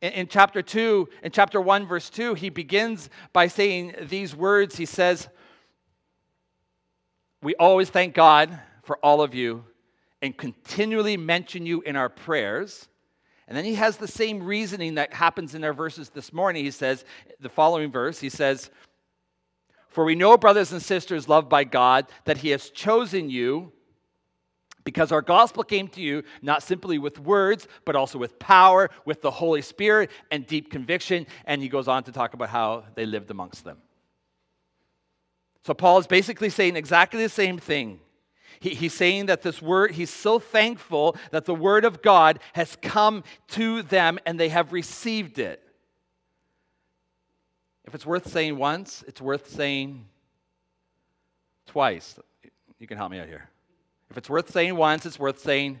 In, 0.00 0.12
in 0.12 0.26
chapter 0.26 0.62
2, 0.62 1.08
in 1.22 1.30
chapter 1.30 1.60
1, 1.60 1.86
verse 1.86 2.10
2, 2.10 2.34
he 2.34 2.50
begins 2.50 3.08
by 3.32 3.46
saying 3.46 3.94
these 4.08 4.34
words. 4.34 4.76
He 4.76 4.86
says, 4.86 5.28
We 7.42 7.54
always 7.56 7.90
thank 7.90 8.14
God 8.14 8.58
for 8.82 8.98
all 8.98 9.22
of 9.22 9.34
you 9.34 9.64
and 10.22 10.36
continually 10.36 11.16
mention 11.16 11.64
you 11.66 11.80
in 11.82 11.96
our 11.96 12.08
prayers. 12.08 12.88
And 13.48 13.56
then 13.56 13.64
he 13.64 13.74
has 13.74 13.96
the 13.96 14.08
same 14.08 14.42
reasoning 14.42 14.94
that 14.96 15.14
happens 15.14 15.54
in 15.54 15.64
our 15.64 15.72
verses 15.72 16.10
this 16.10 16.32
morning. 16.32 16.64
He 16.64 16.70
says, 16.70 17.04
the 17.40 17.48
following 17.48 17.90
verse, 17.90 18.20
he 18.20 18.28
says, 18.28 18.70
for 19.90 20.04
we 20.04 20.14
know, 20.14 20.36
brothers 20.38 20.72
and 20.72 20.80
sisters, 20.80 21.28
loved 21.28 21.48
by 21.48 21.64
God, 21.64 22.06
that 22.24 22.38
He 22.38 22.50
has 22.50 22.70
chosen 22.70 23.28
you 23.28 23.72
because 24.84 25.12
our 25.12 25.20
gospel 25.20 25.62
came 25.62 25.88
to 25.88 26.00
you 26.00 26.22
not 26.40 26.62
simply 26.62 26.98
with 26.98 27.18
words, 27.18 27.68
but 27.84 27.96
also 27.96 28.16
with 28.16 28.38
power, 28.38 28.88
with 29.04 29.20
the 29.20 29.30
Holy 29.30 29.62
Spirit, 29.62 30.10
and 30.30 30.46
deep 30.46 30.70
conviction. 30.70 31.26
And 31.44 31.60
he 31.60 31.68
goes 31.68 31.86
on 31.86 32.04
to 32.04 32.12
talk 32.12 32.34
about 32.34 32.48
how 32.48 32.84
they 32.94 33.04
lived 33.04 33.30
amongst 33.30 33.64
them. 33.64 33.78
So 35.62 35.74
Paul 35.74 35.98
is 35.98 36.06
basically 36.06 36.50
saying 36.50 36.76
exactly 36.76 37.22
the 37.22 37.28
same 37.28 37.58
thing. 37.58 38.00
He, 38.60 38.70
he's 38.70 38.94
saying 38.94 39.26
that 39.26 39.42
this 39.42 39.60
word, 39.60 39.92
he's 39.92 40.10
so 40.10 40.38
thankful 40.38 41.16
that 41.30 41.44
the 41.44 41.54
word 41.54 41.84
of 41.84 42.02
God 42.02 42.38
has 42.52 42.76
come 42.82 43.24
to 43.48 43.82
them 43.82 44.18
and 44.26 44.38
they 44.38 44.50
have 44.50 44.72
received 44.72 45.38
it. 45.38 45.62
If 47.84 47.94
it's 47.94 48.06
worth 48.06 48.30
saying 48.30 48.56
once, 48.56 49.02
it's 49.08 49.20
worth 49.20 49.50
saying 49.50 50.06
twice. 51.66 52.18
You 52.78 52.86
can 52.86 52.96
help 52.96 53.10
me 53.10 53.18
out 53.18 53.26
here. 53.26 53.48
If 54.10 54.18
it's 54.18 54.30
worth 54.30 54.50
saying 54.50 54.76
once, 54.76 55.06
it's 55.06 55.18
worth 55.18 55.40
saying 55.40 55.80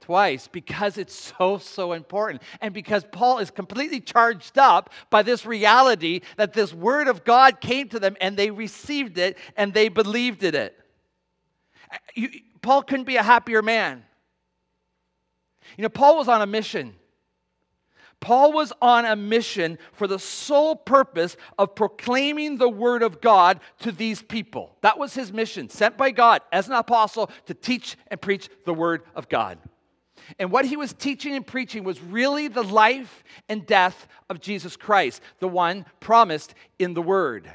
twice 0.00 0.48
because 0.48 0.98
it's 0.98 1.32
so, 1.38 1.58
so 1.58 1.92
important. 1.92 2.42
And 2.60 2.74
because 2.74 3.04
Paul 3.12 3.38
is 3.38 3.50
completely 3.50 4.00
charged 4.00 4.58
up 4.58 4.90
by 5.10 5.22
this 5.22 5.46
reality 5.46 6.20
that 6.36 6.52
this 6.52 6.72
word 6.72 7.08
of 7.08 7.24
God 7.24 7.60
came 7.60 7.88
to 7.90 8.00
them 8.00 8.16
and 8.20 8.36
they 8.36 8.50
received 8.50 9.18
it 9.18 9.38
and 9.56 9.72
they 9.72 9.88
believed 9.88 10.42
in 10.42 10.54
it. 10.54 10.76
Uh, 11.92 11.96
you, 12.14 12.30
Paul 12.62 12.82
couldn't 12.82 13.04
be 13.04 13.16
a 13.16 13.22
happier 13.22 13.62
man. 13.62 14.04
You 15.76 15.82
know, 15.82 15.88
Paul 15.88 16.16
was 16.16 16.28
on 16.28 16.42
a 16.42 16.46
mission. 16.46 16.94
Paul 18.20 18.52
was 18.52 18.70
on 18.82 19.06
a 19.06 19.16
mission 19.16 19.78
for 19.92 20.06
the 20.06 20.18
sole 20.18 20.76
purpose 20.76 21.36
of 21.58 21.74
proclaiming 21.74 22.58
the 22.58 22.68
word 22.68 23.02
of 23.02 23.22
God 23.22 23.60
to 23.78 23.92
these 23.92 24.20
people. 24.20 24.76
That 24.82 24.98
was 24.98 25.14
his 25.14 25.32
mission, 25.32 25.70
sent 25.70 25.96
by 25.96 26.10
God 26.10 26.42
as 26.52 26.68
an 26.68 26.74
apostle 26.74 27.30
to 27.46 27.54
teach 27.54 27.96
and 28.08 28.20
preach 28.20 28.50
the 28.66 28.74
word 28.74 29.04
of 29.14 29.30
God. 29.30 29.58
And 30.38 30.50
what 30.50 30.64
he 30.64 30.76
was 30.76 30.92
teaching 30.92 31.34
and 31.34 31.46
preaching 31.46 31.84
was 31.84 32.00
really 32.00 32.48
the 32.48 32.62
life 32.62 33.24
and 33.48 33.66
death 33.66 34.06
of 34.28 34.40
Jesus 34.40 34.76
Christ, 34.76 35.22
the 35.38 35.48
one 35.48 35.86
promised 36.00 36.54
in 36.78 36.94
the 36.94 37.02
word. 37.02 37.50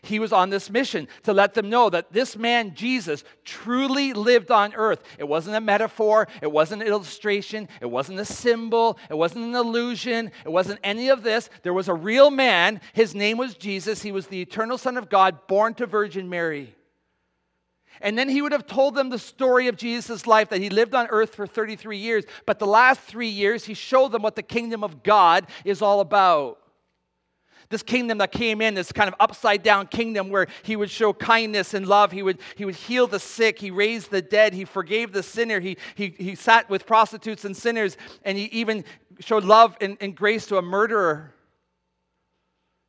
He 0.00 0.18
was 0.18 0.32
on 0.32 0.50
this 0.50 0.68
mission 0.68 1.06
to 1.22 1.32
let 1.32 1.54
them 1.54 1.70
know 1.70 1.88
that 1.88 2.12
this 2.12 2.36
man, 2.36 2.74
Jesus, 2.74 3.22
truly 3.44 4.12
lived 4.12 4.50
on 4.50 4.74
earth. 4.74 5.00
It 5.16 5.28
wasn't 5.28 5.56
a 5.56 5.60
metaphor, 5.60 6.26
it 6.40 6.50
wasn't 6.50 6.82
an 6.82 6.88
illustration, 6.88 7.68
it 7.80 7.86
wasn't 7.86 8.18
a 8.18 8.24
symbol, 8.24 8.98
it 9.08 9.16
wasn't 9.16 9.44
an 9.44 9.54
illusion, 9.54 10.32
it 10.44 10.50
wasn't 10.50 10.80
any 10.82 11.08
of 11.08 11.22
this. 11.22 11.50
There 11.62 11.74
was 11.74 11.88
a 11.88 11.94
real 11.94 12.30
man. 12.30 12.80
His 12.94 13.14
name 13.14 13.38
was 13.38 13.54
Jesus. 13.54 14.02
He 14.02 14.12
was 14.12 14.26
the 14.26 14.40
eternal 14.40 14.76
Son 14.76 14.96
of 14.96 15.08
God, 15.08 15.46
born 15.46 15.74
to 15.74 15.86
Virgin 15.86 16.28
Mary. 16.28 16.74
And 18.00 18.18
then 18.18 18.28
he 18.28 18.42
would 18.42 18.52
have 18.52 18.66
told 18.66 18.94
them 18.94 19.10
the 19.10 19.18
story 19.18 19.68
of 19.68 19.76
Jesus' 19.76 20.26
life 20.26 20.48
that 20.48 20.60
he 20.60 20.70
lived 20.70 20.94
on 20.94 21.06
earth 21.08 21.34
for 21.34 21.46
33 21.46 21.98
years. 21.98 22.24
But 22.46 22.58
the 22.58 22.66
last 22.66 23.00
three 23.00 23.28
years, 23.28 23.64
he 23.64 23.74
showed 23.74 24.12
them 24.12 24.22
what 24.22 24.36
the 24.36 24.42
kingdom 24.42 24.82
of 24.82 25.02
God 25.02 25.46
is 25.64 25.82
all 25.82 26.00
about 26.00 26.58
this 27.72 27.82
kingdom 27.82 28.18
that 28.18 28.30
came 28.30 28.60
in, 28.60 28.74
this 28.74 28.92
kind 28.92 29.08
of 29.08 29.14
upside 29.18 29.62
down 29.62 29.86
kingdom 29.86 30.28
where 30.28 30.46
he 30.62 30.76
would 30.76 30.90
show 30.90 31.12
kindness 31.12 31.74
and 31.74 31.86
love. 31.86 32.12
He 32.12 32.22
would, 32.22 32.38
he 32.54 32.64
would 32.64 32.76
heal 32.76 33.06
the 33.06 33.18
sick. 33.18 33.58
He 33.58 33.70
raised 33.70 34.10
the 34.10 34.22
dead. 34.22 34.52
He 34.52 34.64
forgave 34.64 35.12
the 35.12 35.22
sinner. 35.22 35.58
He, 35.58 35.78
he, 35.94 36.14
he 36.18 36.34
sat 36.34 36.68
with 36.68 36.86
prostitutes 36.86 37.44
and 37.44 37.56
sinners. 37.56 37.96
And 38.24 38.36
he 38.36 38.44
even 38.44 38.84
showed 39.20 39.44
love 39.44 39.76
and, 39.80 39.96
and 40.00 40.14
grace 40.14 40.46
to 40.46 40.58
a 40.58 40.62
murderer. 40.62 41.34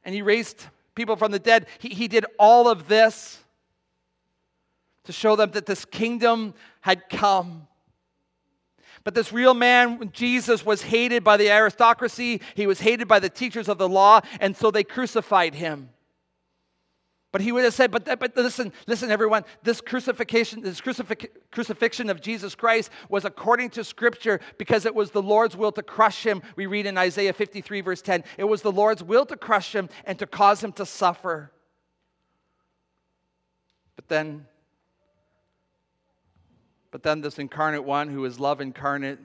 And 0.04 0.14
he 0.14 0.22
raised 0.22 0.66
people 0.96 1.16
from 1.16 1.32
the 1.32 1.40
dead. 1.40 1.68
He, 1.80 1.90
he 1.90 2.08
did 2.10 2.26
all 2.38 2.68
of 2.68 2.88
this 2.90 3.40
to 5.06 5.12
show 5.12 5.36
them 5.36 5.52
that 5.52 5.66
this 5.66 5.86
kingdom 5.86 6.54
had 6.82 7.10
come. 7.10 7.68
But 9.04 9.16
this 9.16 9.34
real 9.34 9.54
man, 9.54 10.12
Jesus, 10.14 10.66
was 10.66 10.82
hated 10.82 11.24
by 11.24 11.36
the 11.38 11.50
aristocracy. 11.50 12.42
He 12.56 12.68
was 12.68 12.80
hated 12.80 13.08
by 13.08 13.20
the 13.20 13.30
teachers 13.30 13.68
of 13.68 13.78
the 13.78 13.90
law, 13.90 14.22
and 14.40 14.56
so 14.56 14.72
they 14.72 14.84
crucified 14.84 15.56
him. 15.56 15.90
But 17.34 17.42
he 17.42 17.52
would 17.52 17.64
have 17.64 17.74
said, 17.74 17.90
but, 17.90 18.06
but 18.06 18.38
listen, 18.38 18.72
listen, 18.86 19.10
everyone, 19.10 19.44
this 19.64 19.82
crucifixion, 19.82 20.62
this 20.62 20.80
crucif- 20.80 21.28
crucifixion 21.52 22.12
of 22.12 22.22
Jesus 22.22 22.54
Christ 22.54 22.92
was 23.10 23.26
according 23.26 23.72
to 23.72 23.84
Scripture 23.84 24.40
because 24.60 24.86
it 24.86 24.94
was 24.94 25.10
the 25.10 25.22
Lord's 25.22 25.58
will 25.58 25.72
to 25.72 25.82
crush 25.82 26.24
him. 26.24 26.44
We 26.56 26.68
read 26.68 26.86
in 26.86 26.96
Isaiah 26.96 27.34
53, 27.34 27.82
verse 27.82 28.04
10, 28.04 28.24
it 28.38 28.44
was 28.44 28.62
the 28.62 28.72
Lord's 28.72 29.04
will 29.04 29.26
to 29.26 29.36
crush 29.36 29.74
him 29.74 29.90
and 30.06 30.20
to 30.20 30.28
cause 30.28 30.64
him 30.64 30.74
to 30.74 30.86
suffer. 30.86 31.52
But 33.96 34.10
then 34.10 34.46
But 36.94 37.02
then 37.02 37.22
this 37.22 37.40
incarnate 37.40 37.84
one, 37.84 38.08
who 38.08 38.24
is 38.24 38.40
love 38.40 38.62
incarnate, 38.62 39.18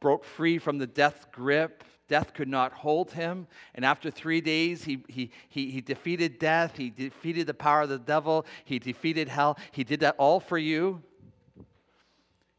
broke 0.00 0.24
free 0.24 0.56
from 0.56 0.78
the 0.78 0.86
death 0.86 1.26
grip. 1.32 1.84
Death 2.08 2.32
could 2.32 2.48
not 2.48 2.72
hold 2.72 3.12
him. 3.12 3.46
And 3.74 3.84
after 3.84 4.10
three 4.10 4.40
days, 4.40 4.84
he, 4.84 5.04
he, 5.06 5.30
he, 5.50 5.70
he 5.70 5.82
defeated 5.82 6.38
death. 6.38 6.78
He 6.78 6.88
defeated 6.88 7.46
the 7.46 7.52
power 7.52 7.82
of 7.82 7.90
the 7.90 7.98
devil. 7.98 8.46
He 8.64 8.78
defeated 8.78 9.28
hell. 9.28 9.58
He 9.70 9.84
did 9.84 10.00
that 10.00 10.14
all 10.16 10.40
for 10.40 10.56
you. 10.56 11.02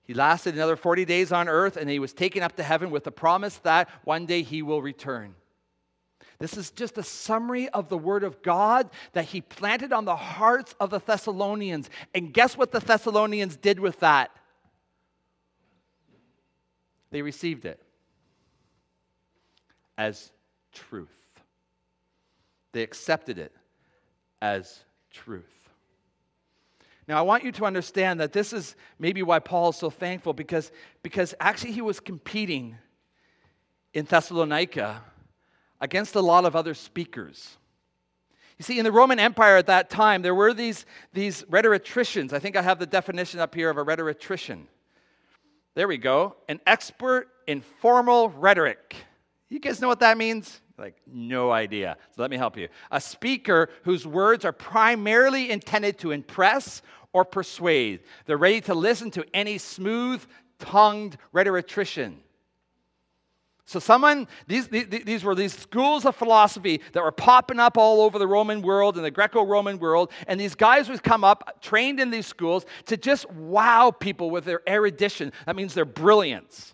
He 0.04 0.14
lasted 0.14 0.54
another 0.54 0.76
40 0.76 1.04
days 1.06 1.32
on 1.32 1.50
earth 1.50 1.78
and 1.78 1.90
he 1.90 1.98
was 1.98 2.14
taken 2.14 2.44
up 2.44 2.56
to 2.58 2.64
heaven 2.64 2.92
with 2.92 3.04
the 3.04 3.12
promise 3.12 3.58
that 3.64 3.90
one 4.04 4.28
day 4.28 4.44
he 4.44 4.62
will 4.62 4.84
return. 4.84 5.34
This 6.42 6.58
is 6.58 6.72
just 6.72 6.98
a 6.98 7.04
summary 7.04 7.70
of 7.70 7.88
the 7.88 8.00
Word 8.00 8.24
of 8.24 8.42
God 8.42 8.90
that 9.14 9.26
He 9.26 9.42
planted 9.42 9.94
on 9.94 10.06
the 10.06 10.16
hearts 10.16 10.74
of 10.80 10.90
the 10.90 10.98
Thessalonians. 10.98 11.88
And 12.16 12.34
guess 12.34 12.58
what 12.58 12.72
the 12.72 12.80
Thessalonians 12.80 13.56
did 13.58 13.80
with 13.80 14.00
that? 14.00 14.32
They 17.12 17.22
received 17.22 17.66
it 17.66 17.80
as 20.00 20.32
truth. 20.74 21.16
They 22.72 22.82
accepted 22.82 23.38
it 23.38 23.54
as 24.42 24.80
truth. 25.12 25.46
Now, 27.08 27.20
I 27.20 27.22
want 27.22 27.44
you 27.44 27.52
to 27.52 27.66
understand 27.66 28.20
that 28.20 28.34
this 28.34 28.52
is 28.52 28.76
maybe 28.98 29.22
why 29.22 29.38
Paul 29.38 29.70
is 29.70 29.76
so 29.76 29.92
thankful 29.92 30.34
because, 30.34 30.72
because 31.04 31.36
actually 31.40 31.74
he 31.74 31.82
was 31.82 32.00
competing 32.00 32.78
in 33.94 34.06
Thessalonica 34.06 35.04
against 35.82 36.16
a 36.16 36.22
lot 36.22 36.46
of 36.46 36.56
other 36.56 36.74
speakers. 36.74 37.58
You 38.58 38.64
see, 38.64 38.78
in 38.78 38.86
the 38.86 38.92
Roman 38.92 39.20
Empire 39.20 39.58
at 39.58 39.68
that 39.68 39.90
time, 39.90 40.22
there 40.22 40.36
were 40.36 40.54
these, 40.54 40.86
these 41.14 41.44
rhetoricians. 41.50 42.32
I 42.32 42.40
think 42.40 42.56
I 42.56 42.62
have 42.62 42.78
the 42.78 42.86
definition 42.86 43.40
up 43.40 43.56
here 43.56 43.72
of 43.72 43.78
a 43.78 43.84
rhetorician. 43.84 44.68
There 45.74 45.88
we 45.88 45.98
go. 45.98 46.36
An 46.48 46.60
expert 46.68 47.28
in 47.48 47.62
formal 47.62 48.30
rhetoric. 48.30 48.96
You 49.50 49.60
guys 49.60 49.82
know 49.82 49.88
what 49.88 50.02
that 50.02 50.18
means? 50.18 50.62
Like, 50.78 50.96
no 51.08 51.52
idea. 51.52 51.98
So 52.16 52.22
let 52.22 52.32
me 52.32 52.38
help 52.38 52.56
you. 52.56 52.68
A 52.92 53.02
speaker 53.02 53.70
whose 53.84 54.06
words 54.06 54.46
are 54.46 54.52
primarily 54.52 55.50
intended 55.50 55.98
to 56.00 56.12
impress 56.12 56.82
or 57.14 57.26
persuade. 57.26 58.02
They're 58.26 58.38
ready 58.38 58.62
to 58.62 58.74
listen 58.74 59.12
to 59.12 59.26
any 59.34 59.58
smooth 59.58 60.24
tongued 60.60 61.18
rhetorician. 61.34 62.20
So, 63.66 63.80
someone, 63.80 64.28
these, 64.48 64.68
these, 64.68 65.24
were 65.24 65.36
these 65.36 65.58
schools 65.58 66.06
of 66.06 66.16
philosophy 66.16 66.82
that 66.94 67.04
were 67.04 67.12
popping 67.12 67.60
up 67.60 67.78
all 67.78 68.02
over 68.02 68.20
the 68.20 68.28
Roman 68.28 68.62
world 68.62 68.98
and 68.98 69.06
the 69.06 69.12
Greco 69.12 69.46
Roman 69.46 69.80
world. 69.80 70.12
And 70.28 70.40
these 70.40 70.56
guys 70.56 70.90
would 70.90 71.04
come 71.04 71.24
up, 71.24 71.62
trained 71.62 72.00
in 72.00 72.12
these 72.12 72.28
schools, 72.28 72.66
to 72.88 72.98
just 72.98 73.30
wow 73.32 73.92
people 73.92 74.30
with 74.30 74.46
their 74.46 74.62
erudition. 74.68 75.32
That 75.46 75.56
means 75.56 75.74
their 75.74 75.86
brilliance. 75.86 76.74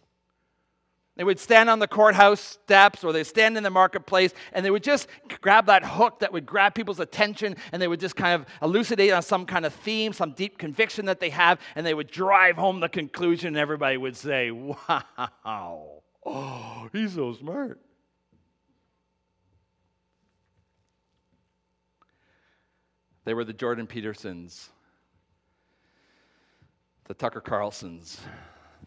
They 1.18 1.24
would 1.24 1.40
stand 1.40 1.68
on 1.70 1.80
the 1.80 1.88
courthouse 1.88 2.40
steps 2.40 3.04
or 3.04 3.12
they 3.12 3.24
stand 3.24 3.58
in 3.58 3.64
the 3.64 3.72
marketplace 3.72 4.34
and 4.54 4.64
they 4.64 4.70
would 4.70 4.84
just 4.84 5.08
grab 5.42 5.66
that 5.66 5.84
hook 5.84 6.20
that 6.20 6.32
would 6.32 6.46
grab 6.46 6.76
people's 6.76 7.00
attention 7.00 7.56
and 7.72 7.82
they 7.82 7.88
would 7.88 8.00
just 8.00 8.16
kind 8.16 8.40
of 8.40 8.48
elucidate 8.62 9.12
on 9.12 9.24
some 9.24 9.48
kind 9.48 9.66
of 9.66 9.74
theme, 9.74 10.14
some 10.14 10.32
deep 10.32 10.60
conviction 10.60 11.06
that 11.06 11.20
they 11.20 11.32
have, 11.32 11.60
and 11.76 11.86
they 11.86 11.96
would 11.96 12.12
drive 12.12 12.56
home 12.56 12.80
the 12.80 12.90
conclusion, 12.90 13.48
and 13.50 13.58
everybody 13.58 13.98
would 13.98 14.16
say, 14.16 14.52
Wow. 14.52 16.04
Oh, 16.30 16.90
he's 16.92 17.14
so 17.14 17.34
smart. 17.34 17.80
They 23.24 23.34
were 23.34 23.46
the 23.46 23.54
Jordan 23.54 23.88
Petersons, 23.88 24.70
the 27.06 27.14
Tucker 27.14 27.40
Carlsons, 27.42 28.20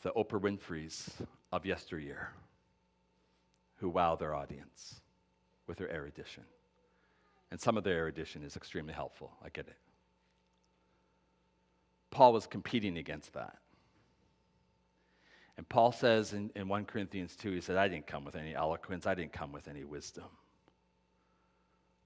the 0.03 0.11
Oprah 0.11 0.41
Winfreys 0.41 1.09
of 1.51 1.65
yesteryear 1.65 2.31
who 3.77 3.89
wow 3.89 4.17
their 4.17 4.35
audience 4.35 5.01
with 5.67 5.79
their 5.79 5.91
erudition. 5.91 6.45
And 7.51 7.59
some 7.59 7.79
of 7.79 7.85
their 7.85 7.97
erudition 7.97 8.43
is 8.43 8.55
extremely 8.55 8.93
helpful. 8.93 9.33
I 9.43 9.49
get 9.49 9.67
it. 9.67 9.77
Paul 12.11 12.35
was 12.35 12.47
competing 12.47 12.99
against 12.99 13.33
that. 13.33 13.57
And 15.57 15.69
Paul 15.69 15.93
says 15.93 16.33
in, 16.33 16.51
in 16.55 16.69
1 16.69 16.87
Corinthians 16.87 17.37
2, 17.37 17.53
he 17.53 17.61
said, 17.61 17.77
I 17.77 17.89
didn't 17.89 18.07
come 18.07 18.25
with 18.25 18.37
any 18.37 18.55
eloquence, 18.55 19.07
I 19.07 19.15
didn't 19.15 19.33
come 19.33 19.53
with 19.53 19.69
any 19.69 19.85
wisdom. 19.85 20.25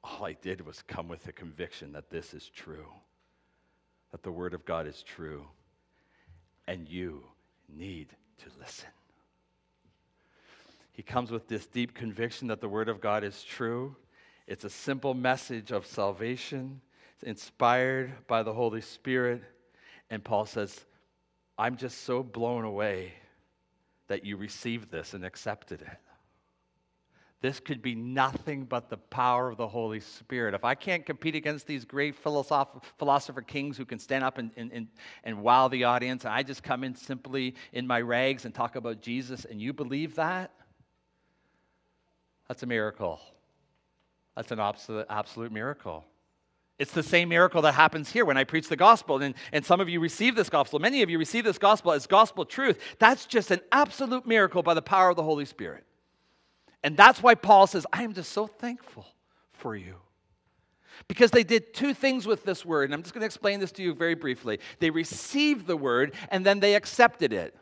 All 0.02 0.26
I 0.26 0.32
did 0.32 0.66
was 0.66 0.82
come 0.82 1.08
with 1.08 1.24
the 1.24 1.32
conviction 1.32 1.92
that 1.92 2.10
this 2.10 2.34
is 2.34 2.48
true, 2.48 2.88
that 4.12 4.22
the 4.22 4.32
Word 4.32 4.54
of 4.54 4.64
God 4.64 4.86
is 4.86 5.02
true, 5.02 5.46
and 6.66 6.88
you 6.88 7.24
need 7.68 8.08
to 8.38 8.46
listen. 8.60 8.88
He 10.92 11.02
comes 11.02 11.30
with 11.30 11.48
this 11.48 11.66
deep 11.66 11.94
conviction 11.94 12.48
that 12.48 12.60
the 12.60 12.68
Word 12.68 12.88
of 12.88 13.00
God 13.00 13.24
is 13.24 13.42
true. 13.42 13.96
It's 14.46 14.64
a 14.64 14.70
simple 14.70 15.14
message 15.14 15.72
of 15.72 15.86
salvation, 15.86 16.80
it's 17.14 17.22
inspired 17.22 18.12
by 18.26 18.42
the 18.42 18.52
Holy 18.52 18.80
Spirit. 18.80 19.42
And 20.10 20.22
Paul 20.22 20.44
says, 20.44 20.84
I'm 21.56 21.76
just 21.76 22.02
so 22.02 22.22
blown 22.22 22.64
away 22.64 23.14
that 24.08 24.24
you 24.24 24.36
received 24.36 24.90
this 24.90 25.14
and 25.14 25.24
accepted 25.24 25.82
it. 25.82 25.98
This 27.40 27.60
could 27.60 27.82
be 27.82 27.94
nothing 27.94 28.64
but 28.64 28.88
the 28.88 28.96
power 28.96 29.50
of 29.50 29.58
the 29.58 29.68
Holy 29.68 30.00
Spirit. 30.00 30.54
If 30.54 30.64
I 30.64 30.74
can't 30.74 31.04
compete 31.04 31.34
against 31.34 31.66
these 31.66 31.84
great 31.84 32.14
philosoph- 32.16 32.82
philosopher 32.98 33.42
kings 33.42 33.76
who 33.76 33.84
can 33.84 33.98
stand 33.98 34.24
up 34.24 34.38
and, 34.38 34.50
and, 34.56 34.72
and, 34.72 34.88
and 35.24 35.42
wow 35.42 35.68
the 35.68 35.84
audience, 35.84 36.24
and 36.24 36.32
I 36.32 36.42
just 36.42 36.62
come 36.62 36.84
in 36.84 36.94
simply 36.94 37.54
in 37.74 37.86
my 37.86 38.00
rags 38.00 38.46
and 38.46 38.54
talk 38.54 38.76
about 38.76 39.02
Jesus, 39.02 39.44
and 39.44 39.60
you 39.60 39.74
believe 39.74 40.14
that, 40.14 40.52
that's 42.48 42.62
a 42.62 42.66
miracle. 42.66 43.20
That's 44.36 44.50
an 44.50 44.58
absolute, 44.58 45.06
absolute 45.10 45.52
miracle. 45.52 46.04
It's 46.78 46.92
the 46.92 47.02
same 47.04 47.28
miracle 47.28 47.62
that 47.62 47.72
happens 47.72 48.10
here 48.10 48.24
when 48.24 48.36
I 48.36 48.44
preach 48.44 48.68
the 48.68 48.76
gospel. 48.76 49.22
And, 49.22 49.34
and 49.52 49.64
some 49.64 49.80
of 49.80 49.88
you 49.88 50.00
receive 50.00 50.34
this 50.34 50.48
gospel. 50.48 50.80
Many 50.80 51.02
of 51.02 51.10
you 51.10 51.18
receive 51.18 51.44
this 51.44 51.58
gospel 51.58 51.92
as 51.92 52.06
gospel 52.06 52.44
truth. 52.44 52.80
That's 52.98 53.26
just 53.26 53.50
an 53.52 53.60
absolute 53.70 54.26
miracle 54.26 54.62
by 54.62 54.74
the 54.74 54.82
power 54.82 55.10
of 55.10 55.16
the 55.16 55.22
Holy 55.22 55.44
Spirit. 55.44 55.84
And 56.82 56.96
that's 56.96 57.22
why 57.22 57.36
Paul 57.36 57.66
says, 57.66 57.86
I 57.92 58.02
am 58.02 58.12
just 58.12 58.32
so 58.32 58.46
thankful 58.46 59.06
for 59.52 59.76
you. 59.76 59.94
Because 61.06 61.30
they 61.30 61.44
did 61.44 61.74
two 61.74 61.94
things 61.94 62.26
with 62.26 62.44
this 62.44 62.64
word. 62.64 62.84
And 62.84 62.94
I'm 62.94 63.02
just 63.02 63.14
going 63.14 63.22
to 63.22 63.26
explain 63.26 63.60
this 63.60 63.72
to 63.72 63.82
you 63.82 63.94
very 63.94 64.14
briefly. 64.14 64.58
They 64.80 64.90
received 64.90 65.66
the 65.66 65.76
word 65.76 66.14
and 66.30 66.44
then 66.44 66.60
they 66.60 66.74
accepted 66.74 67.32
it. 67.32 67.56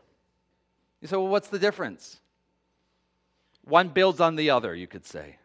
You 1.01 1.07
say, 1.07 1.17
well, 1.17 1.27
what's 1.27 1.49
the 1.49 1.59
difference? 1.59 2.19
One 3.63 3.89
builds 3.89 4.19
on 4.19 4.35
the 4.35 4.49
other, 4.49 4.73
you 4.73 4.87
could 4.87 5.05
say. 5.05 5.37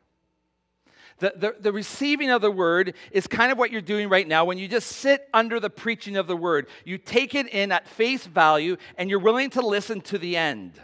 The, 1.18 1.32
the, 1.36 1.56
the, 1.58 1.72
receiving 1.72 2.30
of 2.30 2.40
the 2.40 2.50
word 2.50 2.94
is 3.10 3.26
kind 3.26 3.50
of 3.50 3.58
what 3.58 3.72
you're 3.72 3.80
doing 3.80 4.08
right 4.08 4.26
now 4.26 4.44
when 4.44 4.56
you 4.56 4.68
just 4.68 4.88
sit 4.88 5.28
under 5.34 5.58
the 5.58 5.70
preaching 5.70 6.16
of 6.16 6.28
the 6.28 6.36
word. 6.36 6.68
You 6.84 6.96
take 6.96 7.34
it 7.34 7.48
in 7.48 7.72
at 7.72 7.88
face 7.88 8.24
value 8.24 8.76
and 8.96 9.10
you're 9.10 9.18
willing 9.18 9.50
to 9.50 9.60
listen 9.60 10.00
to 10.02 10.18
the 10.18 10.36
end. 10.36 10.80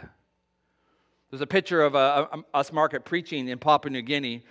There's 1.29 1.41
a 1.41 1.47
picture 1.47 1.81
of 1.81 1.95
a, 1.95 2.27
a, 2.33 2.43
us 2.53 2.73
market 2.73 3.05
preaching 3.05 3.47
in 3.47 3.59
Papua 3.59 3.91
New 3.91 4.01
Guinea. 4.01 4.43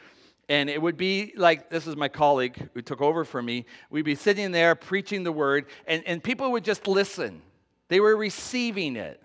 And 0.48 0.68
it 0.68 0.80
would 0.80 0.96
be 0.96 1.32
like 1.36 1.70
this 1.70 1.86
is 1.86 1.96
my 1.96 2.08
colleague 2.08 2.68
who 2.74 2.82
took 2.82 3.00
over 3.00 3.24
for 3.24 3.42
me. 3.42 3.66
We'd 3.90 4.02
be 4.02 4.14
sitting 4.14 4.52
there 4.52 4.74
preaching 4.74 5.22
the 5.22 5.32
word, 5.32 5.66
and, 5.86 6.02
and 6.06 6.22
people 6.22 6.52
would 6.52 6.64
just 6.64 6.86
listen. 6.86 7.40
They 7.88 8.00
were 8.00 8.16
receiving 8.16 8.96
it. 8.96 9.22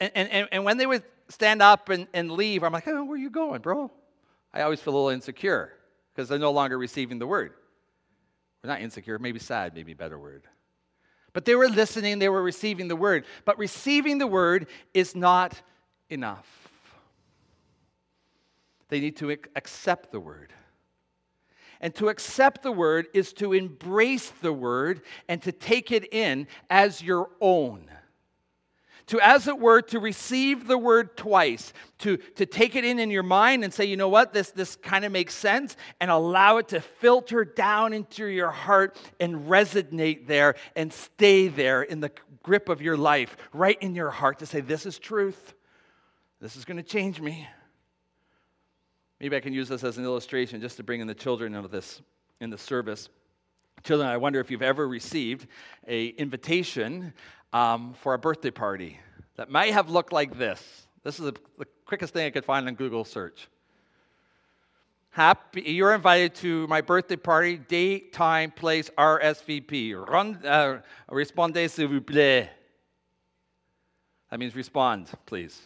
And, 0.00 0.10
and, 0.14 0.48
and 0.50 0.64
when 0.64 0.78
they 0.78 0.86
would 0.86 1.04
stand 1.28 1.62
up 1.62 1.88
and, 1.88 2.08
and 2.12 2.32
leave, 2.32 2.64
I'm 2.64 2.72
like, 2.72 2.88
oh, 2.88 3.04
where 3.04 3.14
are 3.14 3.18
you 3.18 3.30
going, 3.30 3.60
bro? 3.60 3.92
I 4.52 4.62
always 4.62 4.80
feel 4.80 4.94
a 4.94 4.96
little 4.96 5.10
insecure 5.10 5.72
because 6.12 6.28
they're 6.28 6.38
no 6.38 6.52
longer 6.52 6.78
receiving 6.78 7.18
the 7.18 7.26
word. 7.26 7.52
We're 8.62 8.70
not 8.70 8.80
insecure, 8.80 9.18
maybe 9.18 9.38
sad, 9.38 9.74
maybe 9.74 9.94
better 9.94 10.18
word. 10.18 10.44
But 11.32 11.44
they 11.44 11.54
were 11.54 11.68
listening, 11.68 12.18
they 12.18 12.28
were 12.28 12.42
receiving 12.42 12.88
the 12.88 12.96
word. 12.96 13.24
But 13.44 13.58
receiving 13.58 14.18
the 14.18 14.26
word 14.26 14.66
is 14.92 15.14
not 15.14 15.60
enough. 16.08 16.46
They 18.88 19.00
need 19.00 19.16
to 19.18 19.30
accept 19.30 20.10
the 20.10 20.20
word. 20.20 20.52
And 21.80 21.94
to 21.94 22.08
accept 22.08 22.62
the 22.62 22.72
word 22.72 23.06
is 23.14 23.32
to 23.34 23.52
embrace 23.52 24.30
the 24.42 24.52
word 24.52 25.02
and 25.28 25.40
to 25.42 25.52
take 25.52 25.92
it 25.92 26.12
in 26.12 26.48
as 26.68 27.00
your 27.00 27.30
own 27.40 27.88
to, 29.10 29.20
as 29.20 29.48
it 29.48 29.58
were, 29.58 29.82
to 29.82 29.98
receive 29.98 30.66
the 30.66 30.78
word 30.78 31.16
twice, 31.16 31.72
to, 31.98 32.16
to 32.16 32.46
take 32.46 32.76
it 32.76 32.84
in 32.84 32.98
in 32.98 33.10
your 33.10 33.24
mind 33.24 33.64
and 33.64 33.74
say, 33.74 33.84
you 33.84 33.96
know 33.96 34.08
what, 34.08 34.32
this, 34.32 34.52
this 34.52 34.76
kind 34.76 35.04
of 35.04 35.10
makes 35.10 35.34
sense, 35.34 35.76
and 36.00 36.10
allow 36.10 36.58
it 36.58 36.68
to 36.68 36.80
filter 36.80 37.44
down 37.44 37.92
into 37.92 38.24
your 38.26 38.50
heart 38.50 38.96
and 39.18 39.48
resonate 39.48 40.28
there 40.28 40.54
and 40.76 40.92
stay 40.92 41.48
there 41.48 41.82
in 41.82 41.98
the 41.98 42.12
grip 42.44 42.68
of 42.68 42.80
your 42.80 42.96
life, 42.96 43.36
right 43.52 43.76
in 43.82 43.96
your 43.96 44.10
heart, 44.10 44.38
to 44.38 44.46
say, 44.46 44.60
this 44.60 44.86
is 44.86 44.98
truth. 44.98 45.54
This 46.40 46.56
is 46.56 46.64
going 46.64 46.78
to 46.78 46.82
change 46.82 47.20
me. 47.20 47.48
Maybe 49.20 49.36
I 49.36 49.40
can 49.40 49.52
use 49.52 49.68
this 49.68 49.82
as 49.82 49.98
an 49.98 50.04
illustration 50.04 50.60
just 50.60 50.76
to 50.76 50.84
bring 50.84 51.00
in 51.00 51.06
the 51.06 51.14
children 51.14 51.54
of 51.54 51.70
this 51.70 52.00
in 52.40 52.48
the 52.48 52.58
service. 52.58 53.08
Children, 53.82 54.08
I 54.08 54.18
wonder 54.18 54.40
if 54.40 54.50
you've 54.50 54.62
ever 54.62 54.86
received 54.86 55.46
a 55.88 56.08
invitation 56.08 57.12
um, 57.52 57.94
for 57.94 58.14
a 58.14 58.18
birthday 58.18 58.50
party 58.50 58.98
that 59.36 59.50
might 59.50 59.72
have 59.72 59.90
looked 59.90 60.12
like 60.12 60.38
this. 60.38 60.86
This 61.02 61.18
is 61.18 61.26
the, 61.26 61.34
the 61.58 61.66
quickest 61.86 62.12
thing 62.12 62.26
I 62.26 62.30
could 62.30 62.44
find 62.44 62.68
on 62.68 62.74
Google 62.74 63.04
search. 63.04 63.48
Happy, 65.12 65.62
you're 65.62 65.94
invited 65.94 66.36
to 66.36 66.66
my 66.68 66.80
birthday 66.80 67.16
party, 67.16 67.56
date, 67.56 68.12
time, 68.12 68.52
place, 68.52 68.90
RSVP. 68.96 70.08
Run, 70.08 70.38
uh, 70.44 70.80
respondez 71.10 71.72
s'il 71.72 71.88
vous 71.88 72.00
plaît. 72.00 72.48
That 74.30 74.38
means 74.38 74.54
respond, 74.54 75.08
please. 75.26 75.60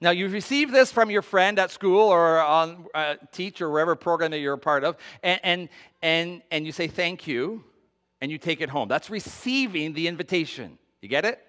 Now, 0.00 0.10
you 0.10 0.28
receive 0.28 0.70
this 0.70 0.90
from 0.90 1.10
your 1.10 1.22
friend 1.22 1.58
at 1.58 1.70
school 1.70 2.08
or 2.08 2.40
on 2.40 2.86
uh, 2.94 3.16
teach 3.32 3.60
or 3.60 3.70
whatever 3.70 3.96
program 3.96 4.30
that 4.30 4.38
you're 4.38 4.54
a 4.54 4.58
part 4.58 4.84
of, 4.84 4.96
and, 5.22 5.40
and, 5.42 5.68
and, 6.02 6.42
and 6.50 6.66
you 6.66 6.72
say 6.72 6.88
thank 6.88 7.26
you, 7.26 7.64
and 8.24 8.32
you 8.32 8.38
take 8.38 8.62
it 8.62 8.70
home. 8.70 8.88
That's 8.88 9.10
receiving 9.10 9.92
the 9.92 10.08
invitation. 10.08 10.78
You 11.02 11.10
get 11.10 11.26
it? 11.26 11.44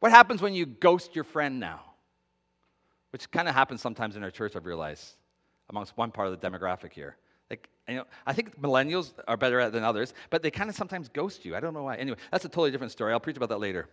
What 0.00 0.10
happens 0.10 0.42
when 0.42 0.52
you 0.52 0.66
ghost 0.66 1.14
your 1.14 1.22
friend 1.22 1.60
now? 1.60 1.80
Which 3.10 3.30
kind 3.30 3.46
of 3.46 3.54
happens 3.54 3.80
sometimes 3.80 4.16
in 4.16 4.24
our 4.24 4.32
church, 4.32 4.56
I've 4.56 4.66
realized, 4.66 5.14
amongst 5.70 5.96
one 5.96 6.10
part 6.10 6.26
of 6.26 6.40
the 6.40 6.50
demographic 6.50 6.92
here. 6.92 7.16
Like, 7.50 7.68
you 7.88 7.94
know, 7.94 8.04
I 8.26 8.32
think 8.32 8.60
millennials 8.60 9.12
are 9.28 9.36
better 9.36 9.60
at 9.60 9.70
than 9.70 9.84
others, 9.84 10.12
but 10.28 10.42
they 10.42 10.50
kind 10.50 10.68
of 10.68 10.74
sometimes 10.74 11.08
ghost 11.08 11.44
you. 11.44 11.54
I 11.54 11.60
don't 11.60 11.72
know 11.72 11.84
why. 11.84 11.94
Anyway, 11.94 12.18
that's 12.32 12.44
a 12.44 12.48
totally 12.48 12.72
different 12.72 12.90
story. 12.90 13.12
I'll 13.12 13.20
preach 13.20 13.36
about 13.36 13.50
that 13.50 13.60
later. 13.60 13.88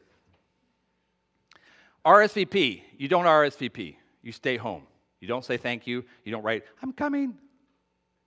RSVP, 2.03 2.81
you 2.97 3.07
don't 3.07 3.25
RSVP. 3.25 3.97
You 4.23 4.31
stay 4.31 4.57
home. 4.57 4.81
You 5.19 5.27
don't 5.27 5.45
say 5.45 5.57
thank 5.57 5.85
you. 5.85 6.05
You 6.23 6.31
don't 6.31 6.41
write, 6.41 6.63
I'm 6.81 6.91
coming. 6.91 7.37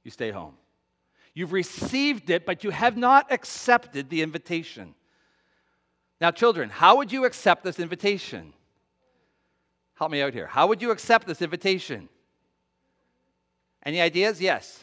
You 0.04 0.12
stay 0.12 0.30
home. 0.30 0.54
You've 1.38 1.52
received 1.52 2.30
it, 2.30 2.44
but 2.44 2.64
you 2.64 2.70
have 2.70 2.96
not 2.96 3.30
accepted 3.30 4.10
the 4.10 4.22
invitation. 4.22 4.96
Now, 6.20 6.32
children, 6.32 6.68
how 6.68 6.96
would 6.96 7.12
you 7.12 7.26
accept 7.26 7.62
this 7.62 7.78
invitation? 7.78 8.52
Help 9.94 10.10
me 10.10 10.20
out 10.20 10.34
here. 10.34 10.48
How 10.48 10.66
would 10.66 10.82
you 10.82 10.90
accept 10.90 11.28
this 11.28 11.40
invitation? 11.40 12.08
Any 13.84 14.00
ideas? 14.00 14.40
Yes. 14.40 14.82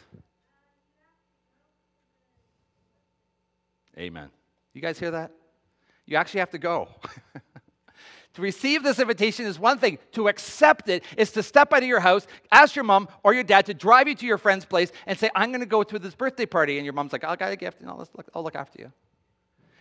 Amen. 3.98 4.30
You 4.74 4.80
guys 4.80 4.98
hear 4.98 5.12
that? 5.12 5.34
You 6.06 6.16
actually 6.16 6.40
have 6.40 6.52
to 6.52 6.58
go. 6.58 6.88
To 8.36 8.42
receive 8.42 8.84
this 8.84 9.00
invitation 9.00 9.46
is 9.46 9.58
one 9.58 9.80
thing. 9.80 9.98
To 10.14 10.28
accept 10.28 10.90
it 10.90 11.04
is 11.18 11.32
to 11.32 11.44
step 11.44 11.72
out 11.72 11.84
of 11.84 11.88
your 11.88 12.02
house, 12.02 12.28
ask 12.52 12.76
your 12.76 12.84
mom 12.84 13.08
or 13.24 13.34
your 13.34 13.44
dad 13.44 13.66
to 13.68 13.74
drive 13.74 14.08
you 14.08 14.16
to 14.16 14.26
your 14.26 14.38
friend's 14.38 14.66
place 14.66 14.92
and 15.06 15.18
say, 15.18 15.30
I'm 15.36 15.52
going 15.52 15.62
to 15.62 15.66
go 15.66 15.84
to 15.84 15.98
this 15.98 16.16
birthday 16.16 16.46
party. 16.46 16.78
And 16.78 16.86
your 16.86 16.94
mom's 16.94 17.14
like, 17.14 17.24
I'll 17.24 17.38
get 17.38 17.52
a 17.52 17.56
gift 17.56 17.80
and 17.80 17.90
I'll 17.90 17.98
look, 17.98 18.30
I'll 18.34 18.44
look 18.44 18.56
after 18.56 18.82
you. 18.82 18.92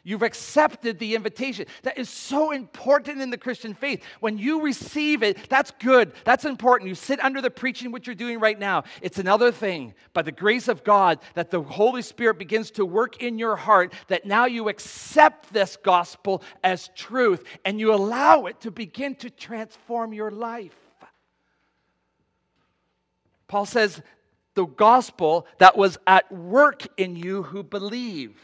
You've 0.06 0.22
accepted 0.22 0.98
the 0.98 1.14
invitation. 1.14 1.64
That 1.82 1.96
is 1.96 2.10
so 2.10 2.50
important 2.50 3.22
in 3.22 3.30
the 3.30 3.38
Christian 3.38 3.72
faith. 3.72 4.04
When 4.20 4.36
you 4.36 4.60
receive 4.60 5.22
it, 5.22 5.48
that's 5.48 5.72
good. 5.80 6.12
That's 6.24 6.44
important. 6.44 6.90
You 6.90 6.94
sit 6.94 7.24
under 7.24 7.40
the 7.40 7.50
preaching, 7.50 7.90
what 7.90 8.06
you're 8.06 8.14
doing 8.14 8.38
right 8.38 8.58
now. 8.58 8.84
It's 9.00 9.18
another 9.18 9.50
thing, 9.50 9.94
by 10.12 10.20
the 10.20 10.30
grace 10.30 10.68
of 10.68 10.84
God, 10.84 11.20
that 11.32 11.50
the 11.50 11.62
Holy 11.62 12.02
Spirit 12.02 12.38
begins 12.38 12.70
to 12.72 12.84
work 12.84 13.22
in 13.22 13.38
your 13.38 13.56
heart, 13.56 13.94
that 14.08 14.26
now 14.26 14.44
you 14.44 14.68
accept 14.68 15.50
this 15.54 15.78
gospel 15.82 16.42
as 16.62 16.90
truth 16.94 17.42
and 17.64 17.80
you 17.80 17.94
allow 17.94 18.44
it 18.44 18.60
to 18.60 18.70
begin 18.70 19.14
to 19.16 19.30
transform 19.30 20.12
your 20.12 20.30
life. 20.30 20.76
Paul 23.48 23.64
says, 23.64 24.02
the 24.54 24.66
gospel 24.66 25.46
that 25.58 25.76
was 25.76 25.98
at 26.06 26.30
work 26.30 26.86
in 26.96 27.16
you 27.16 27.42
who 27.42 27.62
believe. 27.62 28.40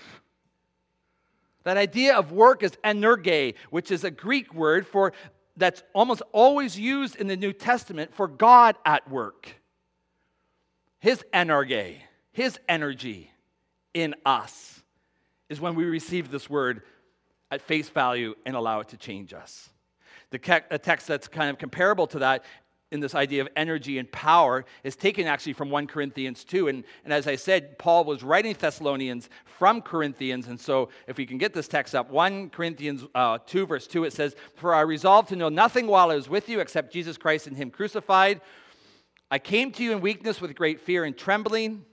That 1.64 1.77
idea 1.77 2.16
of 2.16 2.33
work 2.33 2.62
is 2.62 2.73
energe, 2.85 3.55
which 3.70 3.90
is 3.90 4.05
a 4.05 4.11
Greek 4.11 4.55
word 4.55 4.87
for 4.87 5.12
that's 5.57 5.83
almost 5.92 6.23
always 6.33 6.79
used 6.79 7.16
in 7.16 7.27
the 7.27 7.37
New 7.37 7.53
Testament 7.53 8.14
for 8.14 8.27
God 8.27 8.77
at 8.87 9.11
work. 9.11 9.57
His 10.99 11.23
energe, 11.35 11.96
his 12.33 12.59
energy 12.68 13.31
in 13.92 14.14
us 14.25 14.83
is 15.49 15.61
when 15.61 15.75
we 15.75 15.85
receive 15.85 16.31
this 16.31 16.49
word 16.49 16.83
at 17.51 17.61
face 17.61 17.88
value 17.88 18.35
and 18.46 18.57
allow 18.57 18.81
it 18.81 18.88
to 18.88 18.96
change 18.96 19.35
us. 19.35 19.68
The 20.31 20.38
text 20.38 21.09
that's 21.09 21.27
kind 21.27 21.51
of 21.51 21.59
comparable 21.59 22.07
to 22.09 22.20
that 22.20 22.44
in 22.90 23.00
this 23.00 23.14
idea 23.14 23.40
of 23.40 23.48
energy 23.55 23.98
and 23.98 24.11
power 24.11 24.64
is 24.83 24.96
taken 24.96 25.26
actually 25.26 25.53
from 25.53 25.70
1 25.70 25.87
Corinthians 25.87 26.42
2. 26.44 26.68
And, 26.68 26.85
and 27.05 27.12
as 27.12 27.26
I 27.26 27.37
said, 27.37 27.79
Paul 27.79 28.05
was 28.05 28.22
writing 28.22 28.57
Thessalonians 28.59 29.29
from 29.44 29.81
Corinthians. 29.81 30.48
And 30.48 30.59
so 30.59 30.88
if 31.07 31.16
we 31.16 31.24
can 31.24 31.38
get 31.38 31.55
this 31.55 31.68
text 31.68 31.94
up, 31.94 32.11
1 32.11 32.50
Corinthians 32.50 33.05
uh, 33.14 33.38
2, 33.46 33.66
verse 33.66 33.87
2, 33.87 34.05
it 34.05 34.12
says, 34.12 34.35
For 34.57 34.74
I 34.74 34.81
resolved 34.81 35.29
to 35.29 35.37
know 35.37 35.48
nothing 35.48 35.87
while 35.87 36.11
I 36.11 36.16
was 36.16 36.29
with 36.29 36.48
you 36.48 36.61
except 36.61 36.92
Jesus 36.92 37.16
Christ 37.16 37.46
and 37.46 37.57
Him 37.57 37.70
crucified. 37.70 38.40
I 39.31 39.38
came 39.38 39.70
to 39.72 39.85
you 39.85 39.92
in 39.92 40.00
weakness 40.00 40.40
with 40.40 40.55
great 40.57 40.81
fear 40.81 41.05
and 41.05 41.16
trembling. 41.16 41.85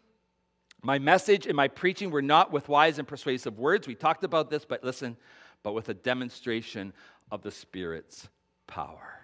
My 0.82 0.98
message 0.98 1.46
and 1.46 1.56
my 1.56 1.68
preaching 1.68 2.10
were 2.10 2.22
not 2.22 2.52
with 2.52 2.70
wise 2.70 2.98
and 2.98 3.08
persuasive 3.08 3.60
words. 3.60 3.88
We 3.88 3.96
talked 3.96 4.24
about 4.24 4.50
this, 4.50 4.66
but 4.66 4.84
listen, 4.84 5.18
but 5.62 5.74
with 5.74 5.90
a 5.90 5.94
demonstration 5.94 6.94
of 7.30 7.44
the 7.44 7.52
Spirit's 7.52 8.28
power 8.66 9.17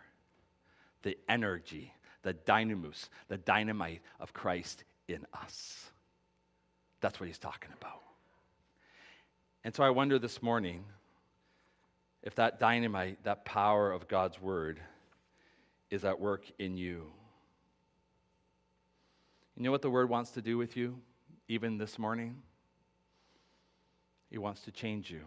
the 1.03 1.17
energy, 1.29 1.93
the 2.23 2.33
dynamis, 2.33 3.09
the 3.27 3.37
dynamite 3.37 4.01
of 4.19 4.33
Christ 4.33 4.83
in 5.07 5.25
us. 5.33 5.91
That's 7.01 7.19
what 7.19 7.27
he's 7.27 7.37
talking 7.37 7.71
about. 7.79 8.01
And 9.63 9.75
so 9.75 9.83
I 9.83 9.91
wonder 9.91 10.19
this 10.19 10.41
morning 10.41 10.83
if 12.23 12.35
that 12.35 12.59
dynamite, 12.59 13.23
that 13.25 13.45
power 13.45 13.91
of 13.91 14.07
God's 14.07 14.41
word, 14.41 14.79
is 15.89 16.05
at 16.05 16.19
work 16.19 16.45
in 16.57 16.77
you. 16.77 17.05
You 19.55 19.63
know 19.63 19.71
what 19.71 19.81
the 19.81 19.89
word 19.89 20.09
wants 20.09 20.31
to 20.31 20.41
do 20.41 20.57
with 20.57 20.75
you, 20.75 20.97
even 21.47 21.77
this 21.77 21.99
morning? 21.99 22.41
He 24.31 24.37
wants 24.37 24.61
to 24.61 24.71
change 24.71 25.11
you. 25.11 25.21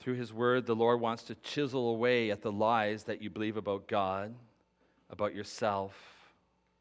Through 0.00 0.14
His 0.14 0.32
Word, 0.32 0.66
the 0.66 0.76
Lord 0.76 1.00
wants 1.00 1.24
to 1.24 1.34
chisel 1.36 1.90
away 1.90 2.30
at 2.30 2.42
the 2.42 2.52
lies 2.52 3.04
that 3.04 3.20
you 3.20 3.30
believe 3.30 3.56
about 3.56 3.88
God, 3.88 4.34
about 5.10 5.34
yourself, 5.34 5.94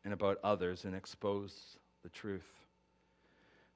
and 0.03 0.13
about 0.13 0.39
others 0.43 0.85
and 0.85 0.95
expose 0.95 1.77
the 2.03 2.09
truth. 2.09 2.47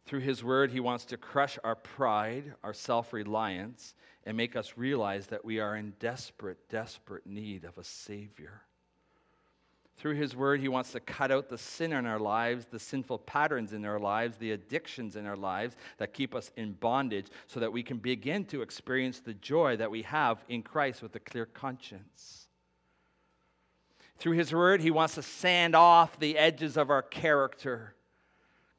Through 0.06 0.22
His 0.22 0.44
Word, 0.44 0.72
He 0.72 0.80
wants 0.80 1.06
to 1.06 1.18
crush 1.18 1.58
our 1.64 1.76
pride, 1.76 2.54
our 2.64 2.74
self 2.74 3.14
reliance, 3.14 3.96
and 4.26 4.38
make 4.38 4.56
us 4.56 4.74
realize 4.78 5.28
that 5.28 5.44
we 5.44 5.60
are 5.60 5.76
in 5.76 5.94
desperate, 6.00 6.70
desperate 6.70 7.26
need 7.26 7.64
of 7.64 7.78
a 7.78 7.84
Savior. 7.84 8.62
Through 10.02 10.16
His 10.16 10.36
Word, 10.36 10.62
He 10.62 10.68
wants 10.68 10.94
to 10.94 11.00
cut 11.00 11.32
out 11.32 11.48
the 11.48 11.60
sin 11.60 11.94
in 11.94 12.08
our 12.08 12.18
lives, 12.18 12.66
the 12.66 12.80
sinful 12.80 13.20
patterns 13.20 13.72
in 13.72 13.86
our 13.86 14.00
lives, 14.00 14.36
the 14.36 14.52
addictions 14.52 15.16
in 15.16 15.28
our 15.28 15.36
lives 15.36 15.76
that 16.00 16.12
keep 16.12 16.34
us 16.34 16.50
in 16.58 16.74
bondage, 16.74 17.28
so 17.46 17.60
that 17.60 17.72
we 17.72 17.84
can 17.84 17.98
begin 17.98 18.44
to 18.46 18.64
experience 18.64 19.20
the 19.20 19.36
joy 19.36 19.78
that 19.78 19.92
we 19.92 20.02
have 20.02 20.44
in 20.50 20.64
Christ 20.64 21.04
with 21.04 21.16
a 21.16 21.20
clear 21.20 21.46
conscience. 21.46 22.48
Through 24.18 24.38
His 24.38 24.52
Word, 24.52 24.82
He 24.82 24.90
wants 24.90 25.14
to 25.16 25.22
sand 25.22 25.76
off 25.76 26.18
the 26.18 26.36
edges 26.36 26.78
of 26.78 26.90
our 26.90 27.04
character, 27.04 27.94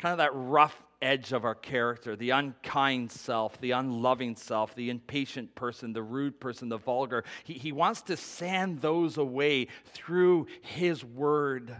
kind 0.00 0.10
of 0.10 0.18
that 0.18 0.34
rough 0.34 0.82
edge 1.02 1.32
of 1.32 1.44
our 1.44 1.54
character 1.54 2.16
the 2.16 2.30
unkind 2.30 3.10
self, 3.10 3.60
the 3.60 3.72
unloving 3.72 4.36
self, 4.36 4.74
the 4.74 4.88
impatient 4.88 5.54
person, 5.54 5.92
the 5.92 6.02
rude 6.02 6.40
person, 6.40 6.68
the 6.68 6.78
vulgar. 6.78 7.24
He, 7.44 7.54
he 7.54 7.72
wants 7.72 8.02
to 8.02 8.16
sand 8.16 8.80
those 8.80 9.18
away 9.18 9.66
through 9.92 10.46
His 10.62 11.04
Word. 11.04 11.76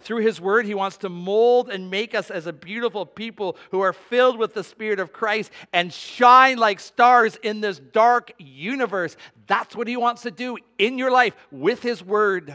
Through 0.00 0.22
His 0.22 0.40
Word, 0.40 0.66
He 0.66 0.74
wants 0.74 0.98
to 0.98 1.08
mold 1.08 1.70
and 1.70 1.90
make 1.90 2.14
us 2.14 2.30
as 2.30 2.46
a 2.46 2.52
beautiful 2.52 3.06
people 3.06 3.56
who 3.70 3.80
are 3.80 3.92
filled 3.92 4.38
with 4.38 4.52
the 4.52 4.64
Spirit 4.64 4.98
of 4.98 5.12
Christ 5.12 5.50
and 5.72 5.92
shine 5.92 6.58
like 6.58 6.80
stars 6.80 7.36
in 7.42 7.60
this 7.60 7.78
dark 7.78 8.32
universe. 8.38 9.16
That's 9.46 9.76
what 9.76 9.88
He 9.88 9.96
wants 9.96 10.22
to 10.22 10.30
do 10.30 10.58
in 10.78 10.98
your 10.98 11.10
life 11.10 11.34
with 11.50 11.82
His 11.82 12.02
Word. 12.02 12.54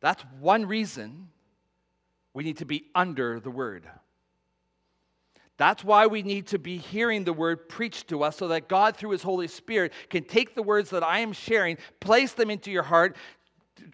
That's 0.00 0.22
one 0.40 0.66
reason 0.66 1.28
we 2.34 2.44
need 2.44 2.58
to 2.58 2.64
be 2.64 2.84
under 2.94 3.40
the 3.40 3.50
word. 3.50 3.88
That's 5.56 5.82
why 5.82 6.06
we 6.06 6.22
need 6.22 6.46
to 6.48 6.58
be 6.58 6.78
hearing 6.78 7.24
the 7.24 7.32
word 7.32 7.68
preached 7.68 8.08
to 8.08 8.22
us 8.22 8.36
so 8.36 8.48
that 8.48 8.68
God, 8.68 8.96
through 8.96 9.10
his 9.10 9.22
Holy 9.22 9.48
Spirit, 9.48 9.92
can 10.08 10.22
take 10.22 10.54
the 10.54 10.62
words 10.62 10.90
that 10.90 11.02
I 11.02 11.18
am 11.18 11.32
sharing, 11.32 11.78
place 11.98 12.32
them 12.32 12.48
into 12.48 12.70
your 12.70 12.84
heart, 12.84 13.16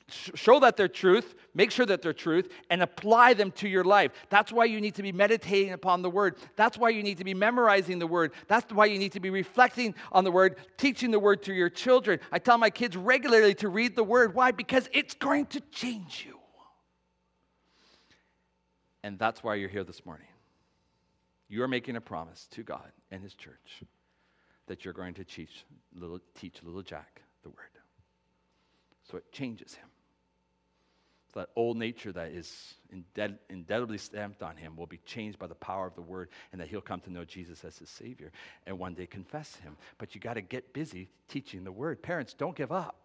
show 0.09 0.61
that 0.61 0.77
they're 0.77 0.89
truth, 0.89 1.35
make 1.55 1.71
sure 1.71 1.87
that 1.87 2.03
they're 2.03 2.13
truth, 2.13 2.51
and 2.69 2.83
apply 2.83 3.35
them 3.35 3.51
to 3.53 3.69
your 3.69 3.85
life. 3.85 4.13
That's 4.29 4.53
why 4.53 4.67
you 4.67 4.81
need 4.81 4.95
to 4.97 5.03
be 5.03 5.13
meditating 5.13 5.73
upon 5.73 6.03
the 6.03 6.11
word. 6.11 6.37
That's 6.57 6.77
why 6.77 6.91
you 6.91 7.03
need 7.03 7.19
to 7.19 7.25
be 7.25 7.35
memorizing 7.35 7.99
the 7.99 8.07
word. 8.07 8.33
That's 8.47 8.71
why 8.73 8.87
you 8.87 8.99
need 8.99 9.13
to 9.13 9.21
be 9.21 9.31
reflecting 9.31 9.95
on 10.13 10.25
the 10.25 10.31
word, 10.31 10.57
teaching 10.77 11.11
the 11.11 11.19
word 11.19 11.43
to 11.45 11.55
your 11.55 11.71
children. 11.71 12.21
I 12.31 12.39
tell 12.39 12.59
my 12.59 12.71
kids 12.71 12.97
regularly 12.97 13.55
to 13.57 13.69
read 13.69 13.97
the 13.97 14.05
word. 14.05 14.35
Why? 14.35 14.51
Because 14.51 14.89
it's 14.93 15.15
going 15.15 15.47
to 15.47 15.61
change 15.71 16.27
you. 16.27 16.34
And 19.05 19.19
that's 19.19 19.45
why 19.45 19.57
you're 19.57 19.69
here 19.69 19.85
this 19.85 20.07
morning. 20.07 20.27
You're 21.51 21.69
making 21.69 21.95
a 21.95 22.01
promise 22.01 22.49
to 22.53 22.63
God 22.63 22.91
and 23.11 23.23
His 23.23 23.35
church 23.35 23.83
that 24.67 24.83
you're 24.83 24.95
going 24.95 25.13
to 25.15 25.25
teach 25.25 25.67
little, 25.95 26.21
teach 26.35 26.63
little 26.63 26.81
Jack 26.81 27.21
the 27.43 27.51
word. 27.51 27.59
So 29.11 29.19
it 29.19 29.31
changes 29.31 29.75
him. 29.75 29.85
So 31.35 31.41
that 31.41 31.51
old 31.55 31.77
nature 31.77 32.13
that 32.13 32.29
is 32.29 32.77
indelibly 33.51 33.99
stamped 33.99 34.43
on 34.43 34.57
him 34.57 34.75
will 34.75 34.87
be 34.87 35.01
changed 35.05 35.39
by 35.39 35.49
the 35.49 35.55
power 35.55 35.87
of 35.87 35.95
the 35.95 36.01
word, 36.01 36.31
and 36.53 36.61
that 36.63 36.69
he'll 36.69 36.81
come 36.81 37.01
to 37.01 37.13
know 37.13 37.27
Jesus 37.27 37.63
as 37.63 37.77
his 37.77 37.91
Savior 37.91 38.33
and 38.67 38.79
one 38.79 38.95
day 38.95 39.05
confess 39.05 39.55
him. 39.57 39.77
But 39.99 40.15
you 40.15 40.21
got 40.23 40.35
to 40.35 40.41
get 40.41 40.73
busy 40.73 41.11
teaching 41.29 41.63
the 41.63 41.73
word. 41.73 42.03
Parents, 42.03 42.33
don't 42.33 42.57
give 42.57 42.73
up. 42.73 42.97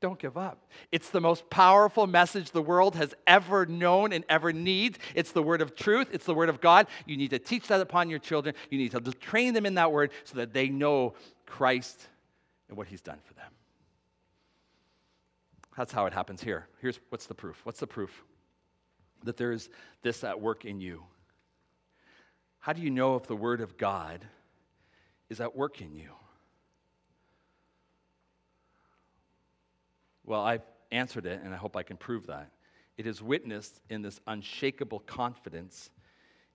Don't 0.00 0.18
give 0.18 0.38
up. 0.38 0.66
It's 0.90 1.10
the 1.10 1.20
most 1.20 1.50
powerful 1.50 2.06
message 2.06 2.52
the 2.52 2.62
world 2.62 2.96
has 2.96 3.14
ever 3.26 3.66
known 3.66 4.12
and 4.12 4.24
ever 4.30 4.50
needs. 4.52 4.98
It's 5.14 5.32
the 5.32 5.42
word 5.42 5.60
of 5.60 5.76
truth, 5.76 6.08
it's 6.12 6.24
the 6.24 6.34
word 6.34 6.48
of 6.48 6.60
God. 6.60 6.86
You 7.04 7.18
need 7.18 7.30
to 7.30 7.38
teach 7.38 7.68
that 7.68 7.80
upon 7.80 8.08
your 8.08 8.18
children. 8.18 8.54
You 8.70 8.78
need 8.78 8.92
to 8.92 9.00
train 9.00 9.52
them 9.52 9.66
in 9.66 9.74
that 9.74 9.92
word 9.92 10.12
so 10.24 10.36
that 10.38 10.54
they 10.54 10.68
know 10.68 11.14
Christ 11.44 12.08
and 12.68 12.78
what 12.78 12.86
he's 12.86 13.02
done 13.02 13.18
for 13.24 13.34
them. 13.34 13.50
That's 15.76 15.92
how 15.92 16.06
it 16.06 16.14
happens 16.14 16.42
here. 16.42 16.66
Here's 16.80 16.98
what's 17.10 17.26
the 17.26 17.34
proof? 17.34 17.60
What's 17.64 17.80
the 17.80 17.86
proof 17.86 18.24
that 19.24 19.36
there's 19.36 19.68
this 20.02 20.24
at 20.24 20.40
work 20.40 20.64
in 20.64 20.80
you? 20.80 21.04
How 22.58 22.72
do 22.72 22.80
you 22.80 22.90
know 22.90 23.16
if 23.16 23.26
the 23.26 23.36
word 23.36 23.60
of 23.60 23.76
God 23.76 24.24
is 25.28 25.40
at 25.40 25.54
work 25.54 25.80
in 25.80 25.94
you? 25.94 26.10
Well, 30.30 30.42
I've 30.42 30.62
answered 30.92 31.26
it, 31.26 31.40
and 31.42 31.52
I 31.52 31.56
hope 31.56 31.74
I 31.74 31.82
can 31.82 31.96
prove 31.96 32.28
that. 32.28 32.52
It 32.96 33.04
is 33.04 33.20
witnessed 33.20 33.80
in 33.90 34.00
this 34.00 34.20
unshakable 34.28 35.00
confidence 35.00 35.90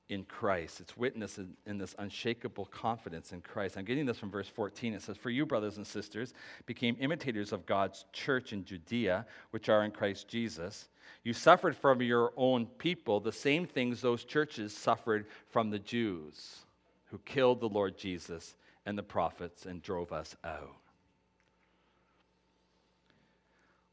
in 0.07 0.23
Christ. 0.23 0.79
It's 0.79 0.95
witnessed 0.95 1.39
in, 1.39 1.57
in, 1.65 1.77
this 1.77 1.93
unshakable 1.99 2.67
confidence 2.67 3.33
in 3.33 3.41
Christ. 3.41 3.75
I'm 3.75 3.83
getting 3.83 4.05
this 4.05 4.17
from 4.17 4.31
verse 4.31 4.47
14. 4.47 4.93
It 4.93 5.01
says, 5.01 5.17
For 5.17 5.29
you, 5.29 5.45
brothers 5.45 5.75
and 5.75 5.85
sisters, 5.85 6.33
became 6.65 6.95
imitators 7.01 7.51
of 7.51 7.65
God's 7.65 8.05
church 8.13 8.53
in 8.53 8.63
Judea, 8.63 9.25
which 9.51 9.67
are 9.67 9.83
in 9.83 9.91
Christ 9.91 10.29
Jesus. 10.29 10.87
You 11.25 11.33
suffered 11.33 11.75
from 11.75 12.01
your 12.01 12.31
own 12.37 12.67
people 12.77 13.19
the 13.19 13.33
same 13.33 13.65
things 13.65 13.99
those 13.99 14.23
churches 14.23 14.73
suffered 14.73 15.25
from 15.49 15.69
the 15.69 15.79
Jews, 15.79 16.59
who 17.07 17.17
killed 17.25 17.59
the 17.59 17.67
Lord 17.67 17.97
Jesus 17.97 18.55
and 18.85 18.97
the 18.97 19.03
prophets 19.03 19.65
and 19.65 19.81
drove 19.81 20.13
us 20.13 20.33
out. 20.45 20.77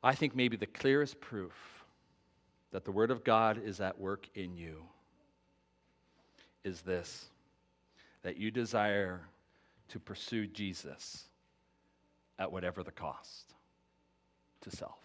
I 0.03 0.15
think 0.15 0.35
maybe 0.35 0.57
the 0.57 0.67
clearest 0.67 1.21
proof 1.21 1.85
that 2.73 2.85
the 2.85 2.93
Word 2.93 3.11
of 3.11 3.23
God 3.23 3.61
is 3.63 3.81
at 3.81 4.01
work 4.01 4.29
in 4.35 4.57
you 4.57 4.83
is 6.65 6.83
this 6.83 7.27
that 8.23 8.37
you 8.37 8.51
desire 8.51 9.21
to 9.89 9.99
pursue 9.99 10.47
Jesus 10.47 11.25
at 12.39 12.51
whatever 12.51 12.83
the 12.83 12.93
cost 12.93 13.55
to 14.61 14.71
self. 14.71 14.99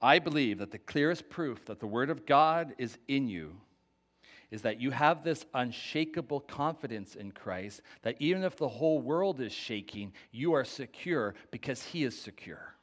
I 0.00 0.18
believe 0.18 0.58
that 0.58 0.70
the 0.70 0.78
clearest 0.78 1.28
proof 1.28 1.64
that 1.66 1.80
the 1.80 1.86
Word 1.86 2.08
of 2.08 2.24
God 2.24 2.74
is 2.78 2.98
in 3.08 3.28
you 3.28 3.56
is 4.50 4.62
that 4.62 4.80
you 4.80 4.90
have 4.90 5.22
this 5.22 5.44
unshakable 5.54 6.40
confidence 6.40 7.14
in 7.14 7.32
Christ 7.32 7.82
that 8.02 8.16
even 8.18 8.42
if 8.44 8.56
the 8.56 8.68
whole 8.68 9.00
world 9.00 9.40
is 9.40 9.52
shaking, 9.52 10.12
you 10.32 10.54
are 10.54 10.64
secure 10.64 11.34
because 11.50 11.82
He 11.82 12.04
is 12.04 12.18
secure. 12.18 12.74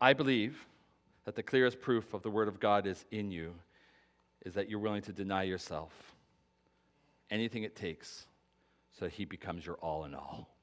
I 0.00 0.12
believe 0.12 0.66
that 1.24 1.34
the 1.34 1.42
clearest 1.42 1.80
proof 1.80 2.12
of 2.12 2.22
the 2.22 2.30
Word 2.30 2.48
of 2.48 2.60
God 2.60 2.86
is 2.86 3.04
in 3.10 3.30
you 3.30 3.54
is 4.44 4.54
that 4.54 4.68
you're 4.68 4.78
willing 4.78 5.02
to 5.02 5.12
deny 5.12 5.44
yourself 5.44 5.92
anything 7.30 7.62
it 7.62 7.74
takes 7.74 8.26
so 8.92 9.06
that 9.06 9.14
He 9.14 9.24
becomes 9.24 9.64
your 9.64 9.76
all 9.76 10.04
in 10.04 10.14
all. 10.14 10.53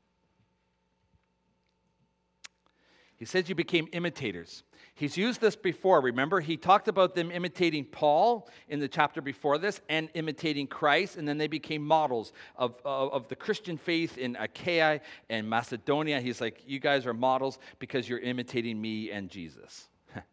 He 3.21 3.25
says 3.25 3.47
you 3.47 3.53
became 3.53 3.87
imitators. 3.91 4.63
He's 4.95 5.15
used 5.15 5.41
this 5.41 5.55
before. 5.55 6.01
Remember, 6.01 6.39
he 6.39 6.57
talked 6.57 6.87
about 6.87 7.13
them 7.13 7.29
imitating 7.29 7.85
Paul 7.85 8.49
in 8.67 8.79
the 8.79 8.87
chapter 8.87 9.21
before 9.21 9.59
this 9.59 9.79
and 9.89 10.09
imitating 10.15 10.65
Christ, 10.65 11.17
and 11.17 11.27
then 11.27 11.37
they 11.37 11.45
became 11.45 11.85
models 11.85 12.33
of, 12.55 12.81
of, 12.83 13.13
of, 13.13 13.27
the 13.27 13.35
Christian 13.35 13.77
faith 13.77 14.17
in 14.17 14.35
Achaia 14.37 15.01
and 15.29 15.47
Macedonia. 15.47 16.19
He's 16.19 16.41
like, 16.41 16.63
You 16.65 16.79
guys 16.79 17.05
are 17.05 17.13
models 17.13 17.59
because 17.77 18.09
you're 18.09 18.17
imitating 18.17 18.81
me 18.81 19.11
and 19.11 19.29
Jesus. 19.29 19.87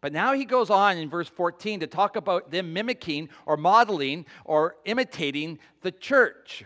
but 0.00 0.12
now 0.12 0.34
he 0.34 0.44
goes 0.44 0.70
on 0.70 0.98
in 0.98 1.10
verse 1.10 1.28
14 1.28 1.80
to 1.80 1.88
talk 1.88 2.14
about 2.14 2.52
them 2.52 2.72
mimicking 2.72 3.28
or 3.44 3.56
modeling 3.56 4.24
or 4.44 4.76
imitating 4.84 5.58
the 5.82 5.90
church. 5.90 6.64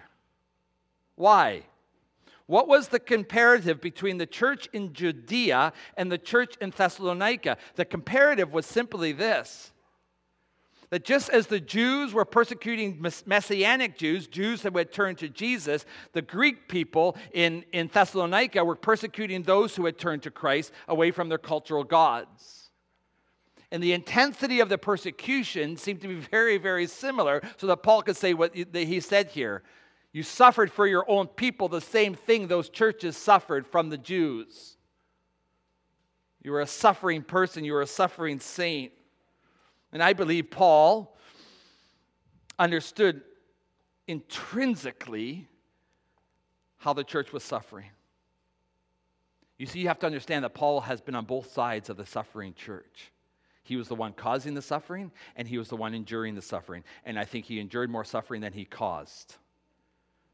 Why? 1.15 1.63
What 2.47 2.69
was 2.69 2.89
the 2.89 3.01
comparative 3.01 3.81
between 3.81 4.19
the 4.19 4.27
church 4.27 4.69
in 4.73 4.93
Judea 4.93 5.73
and 5.97 6.11
the 6.11 6.19
church 6.19 6.57
in 6.61 6.71
Thessalonica? 6.71 7.57
The 7.77 7.85
comparative 7.85 8.53
was 8.53 8.67
simply 8.67 9.13
this 9.13 9.73
that 10.93 11.07
just 11.07 11.31
as 11.31 11.47
the 11.47 11.59
Jews 11.59 12.13
were 12.13 12.27
persecuting 12.27 13.03
Messianic 13.25 13.97
Jews, 13.97 14.27
Jews 14.27 14.61
that 14.61 14.77
had 14.77 14.93
turned 14.93 15.17
to 15.19 15.29
Jesus, 15.31 15.87
the 16.13 16.21
Greek 16.21 16.69
people 16.69 17.17
in, 17.33 17.65
in 17.73 17.89
Thessalonica 17.91 18.63
were 18.63 18.77
persecuting 18.77 19.43
those 19.43 19.75
who 19.75 19.87
had 19.87 19.97
turned 19.97 20.23
to 20.25 20.31
Christ 20.31 20.71
away 20.87 21.11
from 21.11 21.31
their 21.31 21.39
cultural 21.39 21.83
gods. 21.83 22.69
And 23.71 23.83
the 23.83 23.95
intensity 23.95 24.61
of 24.61 24.69
the 24.69 24.77
persecution 24.77 25.79
seemed 25.79 26.03
to 26.03 26.09
be 26.09 26.17
very, 26.17 26.59
very 26.59 26.87
similar, 26.87 27.41
so 27.57 27.67
that 27.69 27.83
Paul 27.83 28.03
could 28.03 28.19
say 28.19 28.35
what 28.35 28.55
he 28.55 29.01
said 29.01 29.29
here 29.29 29.63
you 30.13 30.23
suffered 30.23 30.71
for 30.71 30.87
your 30.87 31.09
own 31.09 31.27
people 31.27 31.69
the 31.69 31.81
same 31.81 32.15
thing 32.15 32.47
those 32.47 32.69
churches 32.69 33.17
suffered 33.17 33.67
from 33.67 33.89
the 33.89 33.99
Jews. 33.99 34.77
You 36.43 36.53
were 36.53 36.61
a 36.61 36.67
suffering 36.67 37.23
person, 37.23 37.65
you 37.65 37.73
were 37.73 37.83
a 37.83 37.87
suffering 37.87 38.41
saint. 38.41 38.93
And 39.93 40.03
I 40.03 40.13
believe 40.13 40.51
Paul 40.51 41.17
understood 42.59 43.23
intrinsically 44.07 45.49
how 46.79 46.93
the 46.93 47.05
church 47.05 47.33
was 47.33 47.45
suffering. 47.45 47.91
You 49.57 49.67
see, 49.67 49.81
you 49.81 49.89
have 49.89 50.01
to 50.01 50.07
understand 50.07 50.45
that 50.45 50.55
Paul 50.55 50.81
has 50.81 51.01
been 51.01 51.15
on 51.15 51.25
both 51.25 51.53
sides 51.53 51.89
of 51.89 51.97
the 51.97 52.07
suffering 52.07 52.55
church. 52.55 53.13
He 53.63 53.77
was 53.77 53.87
the 53.87 53.95
one 53.95 54.13
causing 54.13 54.55
the 54.55 54.63
suffering, 54.63 55.13
and 55.37 55.47
he 55.47 55.57
was 55.57 55.69
the 55.69 55.77
one 55.77 55.95
enduring 55.95 56.35
the 56.35 56.43
suffering. 56.43 56.83
And 57.05 57.19
I 57.19 57.25
think 57.25 57.45
he 57.45 57.61
endured 57.61 57.89
more 57.89 58.05
suffering 58.05 58.41
than 58.41 58.53
he 58.53 58.65
caused. 58.65 59.37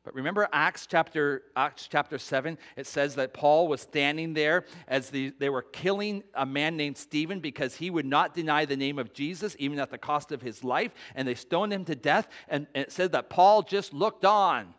But 0.08 0.14
remember 0.14 0.48
Acts 0.54 0.86
chapter, 0.86 1.42
Acts 1.54 1.86
chapter 1.86 2.16
7? 2.16 2.56
It 2.78 2.86
says 2.86 3.16
that 3.16 3.34
Paul 3.34 3.68
was 3.68 3.82
standing 3.82 4.32
there 4.32 4.64
as 4.86 5.10
the, 5.10 5.34
they 5.38 5.50
were 5.50 5.60
killing 5.60 6.22
a 6.32 6.46
man 6.46 6.78
named 6.78 6.96
Stephen 6.96 7.40
because 7.40 7.74
he 7.74 7.90
would 7.90 8.06
not 8.06 8.32
deny 8.32 8.64
the 8.64 8.74
name 8.74 8.98
of 8.98 9.12
Jesus, 9.12 9.54
even 9.58 9.78
at 9.78 9.90
the 9.90 9.98
cost 9.98 10.32
of 10.32 10.40
his 10.40 10.64
life. 10.64 10.92
And 11.14 11.28
they 11.28 11.34
stoned 11.34 11.74
him 11.74 11.84
to 11.84 11.94
death. 11.94 12.26
And, 12.48 12.66
and 12.74 12.86
it 12.86 12.90
said 12.90 13.12
that 13.12 13.28
Paul 13.28 13.60
just 13.60 13.92
looked 13.92 14.24
on. 14.24 14.72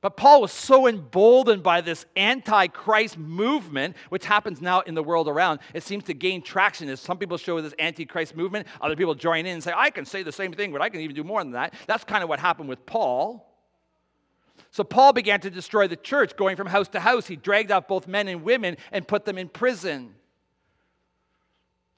But 0.00 0.16
Paul 0.16 0.40
was 0.40 0.50
so 0.50 0.88
emboldened 0.88 1.62
by 1.62 1.80
this 1.80 2.04
anti 2.16 2.66
Christ 2.66 3.16
movement, 3.16 3.94
which 4.08 4.24
happens 4.24 4.60
now 4.60 4.80
in 4.80 4.96
the 4.96 5.02
world 5.04 5.28
around. 5.28 5.60
It 5.74 5.84
seems 5.84 6.02
to 6.06 6.12
gain 6.12 6.42
traction 6.42 6.88
as 6.88 6.98
some 6.98 7.18
people 7.18 7.38
show 7.38 7.60
this 7.60 7.74
anti 7.78 8.04
Christ 8.04 8.34
movement. 8.34 8.66
Other 8.80 8.96
people 8.96 9.14
join 9.14 9.46
in 9.46 9.52
and 9.52 9.62
say, 9.62 9.72
I 9.72 9.90
can 9.90 10.04
say 10.04 10.24
the 10.24 10.32
same 10.32 10.52
thing, 10.52 10.72
but 10.72 10.82
I 10.82 10.88
can 10.88 11.00
even 11.02 11.14
do 11.14 11.22
more 11.22 11.40
than 11.40 11.52
that. 11.52 11.74
That's 11.86 12.02
kind 12.02 12.24
of 12.24 12.28
what 12.28 12.40
happened 12.40 12.68
with 12.68 12.84
Paul. 12.84 13.48
So 14.72 14.82
Paul 14.84 15.12
began 15.12 15.40
to 15.40 15.50
destroy 15.50 15.86
the 15.86 15.96
church, 15.96 16.34
going 16.34 16.56
from 16.56 16.66
house 16.66 16.88
to 16.88 17.00
house. 17.00 17.26
He 17.26 17.36
dragged 17.36 17.70
out 17.70 17.88
both 17.88 18.08
men 18.08 18.26
and 18.26 18.42
women 18.42 18.78
and 18.90 19.06
put 19.06 19.26
them 19.26 19.36
in 19.36 19.48
prison. 19.48 20.14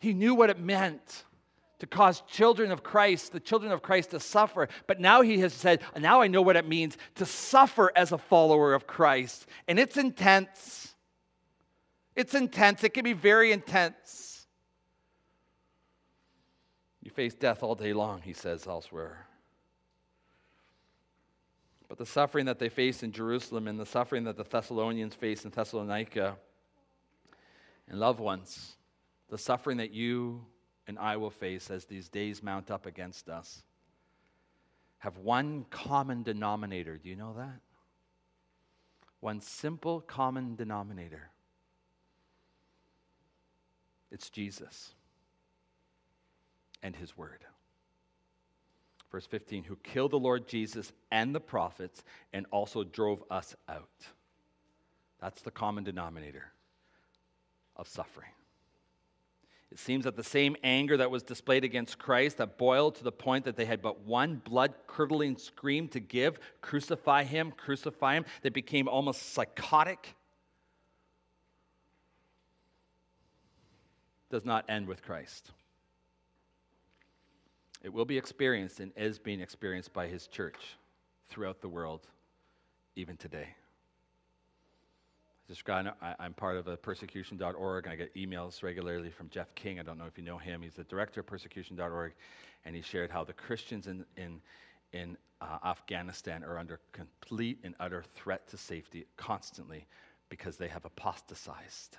He 0.01 0.13
knew 0.13 0.35
what 0.35 0.51
it 0.51 0.59
meant 0.59 1.25
to 1.79 1.87
cause 1.87 2.23
children 2.29 2.73
of 2.73 2.83
Christ, 2.83 3.33
the 3.33 3.39
children 3.39 3.71
of 3.71 3.81
Christ, 3.81 4.11
to 4.11 4.19
suffer. 4.19 4.69
But 4.89 4.99
now 4.99 5.23
he 5.23 5.39
has 5.39 5.53
said, 5.53 5.83
now 5.97 6.21
I 6.21 6.27
know 6.27 6.43
what 6.43 6.57
it 6.57 6.67
means 6.67 6.97
to 7.15 7.25
suffer 7.25 7.93
as 7.95 8.11
a 8.11 8.19
follower 8.19 8.75
of 8.75 8.89
Christ. 8.89 9.47
And 9.69 9.79
it's 9.79 9.97
intense. 9.97 10.95
It's 12.17 12.35
intense. 12.35 12.83
It 12.83 12.93
can 12.93 13.05
be 13.05 13.13
very 13.13 13.53
intense. 13.53 14.47
You 17.03 17.13
face 17.13 17.35
death 17.35 17.63
all 17.63 17.77
day 17.77 17.93
long, 17.93 18.23
he 18.23 18.33
says 18.33 18.67
elsewhere. 18.67 19.27
But 21.95 22.07
the 22.07 22.11
suffering 22.11 22.47
that 22.47 22.59
they 22.59 22.71
face 22.71 23.05
in 23.05 23.13
Jerusalem 23.13 23.69
and 23.69 23.79
the 23.79 23.87
suffering 23.87 24.25
that 24.25 24.37
the 24.37 24.43
Thessalonians 24.43 25.15
face 25.15 25.45
in 25.45 25.53
Thessalonica 25.53 26.37
and 27.89 28.01
loved 28.01 28.19
ones, 28.19 28.75
the 29.31 29.39
suffering 29.39 29.77
that 29.77 29.93
you 29.93 30.45
and 30.89 30.99
I 30.99 31.17
will 31.19 31.31
face 31.31 31.71
as 31.71 31.85
these 31.85 32.09
days 32.09 32.43
mount 32.43 32.73
up 32.73 32.87
against 32.87 33.29
us, 33.29 33.63
have 34.99 35.19
one 35.19 35.67
common 35.71 36.25
denominator. 36.25 36.99
Do 36.99 37.09
you 37.09 37.15
know 37.15 37.35
that? 37.37 37.61
One 39.21 39.41
simple 39.41 40.01
common 40.01 40.57
denominator. 40.57 41.31
It's 44.11 44.31
Jesus 44.31 44.95
and 46.83 46.97
his 46.97 47.17
word. 47.17 47.45
Verse 49.15 49.27
15, 49.27 49.63
who 49.63 49.77
killed 49.85 50.11
the 50.11 50.19
Lord 50.19 50.49
Jesus 50.49 50.93
and 51.13 51.33
the 51.33 51.41
prophets 51.41 52.03
and 52.33 52.47
also 52.51 52.83
drove 52.83 53.23
us 53.31 53.55
out. 53.69 54.09
That's 55.21 55.41
the 55.43 55.53
common 55.53 55.85
denominator 55.85 56.47
of 57.77 57.87
suffering. 57.87 58.33
It 59.71 59.79
seems 59.79 60.03
that 60.03 60.17
the 60.17 60.25
same 60.25 60.57
anger 60.65 60.97
that 60.97 61.13
was 61.13 61.23
displayed 61.23 61.63
against 61.63 61.97
Christ, 61.97 62.39
that 62.39 62.59
boiled 62.59 62.97
to 62.97 63.05
the 63.05 63.13
point 63.13 63.45
that 63.45 63.55
they 63.55 63.67
had 63.67 63.81
but 63.81 64.01
one 64.01 64.43
blood 64.45 64.75
curdling 64.89 65.37
scream 65.37 65.87
to 65.91 66.01
give 66.01 66.41
crucify 66.61 67.23
him, 67.23 67.53
crucify 67.57 68.17
him, 68.17 68.25
that 68.43 68.53
became 68.53 68.89
almost 68.89 69.33
psychotic, 69.33 70.17
does 74.29 74.45
not 74.45 74.65
end 74.69 74.89
with 74.89 75.05
Christ. 75.05 75.53
It 77.85 77.93
will 77.93 78.07
be 78.07 78.17
experienced 78.17 78.81
and 78.81 78.93
is 78.97 79.19
being 79.19 79.41
experienced 79.41 79.93
by 79.93 80.07
his 80.07 80.27
church 80.27 80.79
throughout 81.29 81.61
the 81.61 81.69
world, 81.69 82.09
even 82.97 83.19
today. 83.19 83.49
Just 85.47 85.67
got, 85.67 85.95
I, 86.01 86.25
am 86.25 86.33
part 86.33 86.57
of 86.57 86.67
a 86.67 86.79
persecution.org, 86.79 87.85
and 87.85 87.93
I 87.93 87.97
get 87.97 88.15
emails 88.15 88.63
regularly 88.63 89.11
from 89.11 89.29
Jeff 89.29 89.55
King. 89.55 89.79
I 89.79 89.83
don't 89.83 89.99
know 89.99 90.07
if 90.07 90.17
you 90.17 90.25
know 90.25 90.39
him. 90.39 90.63
He's 90.63 90.73
the 90.73 90.85
director 90.85 91.21
of 91.21 91.27
persecution.org, 91.27 92.15
and 92.65 92.75
he 92.75 92.81
shared 92.81 93.11
how 93.11 93.23
the 93.23 93.35
Christians 93.35 93.87
in, 93.87 94.07
in, 94.17 94.41
in 94.95 95.19
uh, 95.43 95.59
Afghanistan 95.63 96.43
are 96.43 96.57
under 96.57 96.81
complete 96.93 97.59
and 97.65 97.75
utter 97.81 98.03
threat 98.15 98.49
to 98.49 98.57
safety 98.57 99.05
constantly 99.19 99.87
because 100.31 100.57
they 100.57 100.69
have 100.69 100.87
apostatized. 100.87 101.99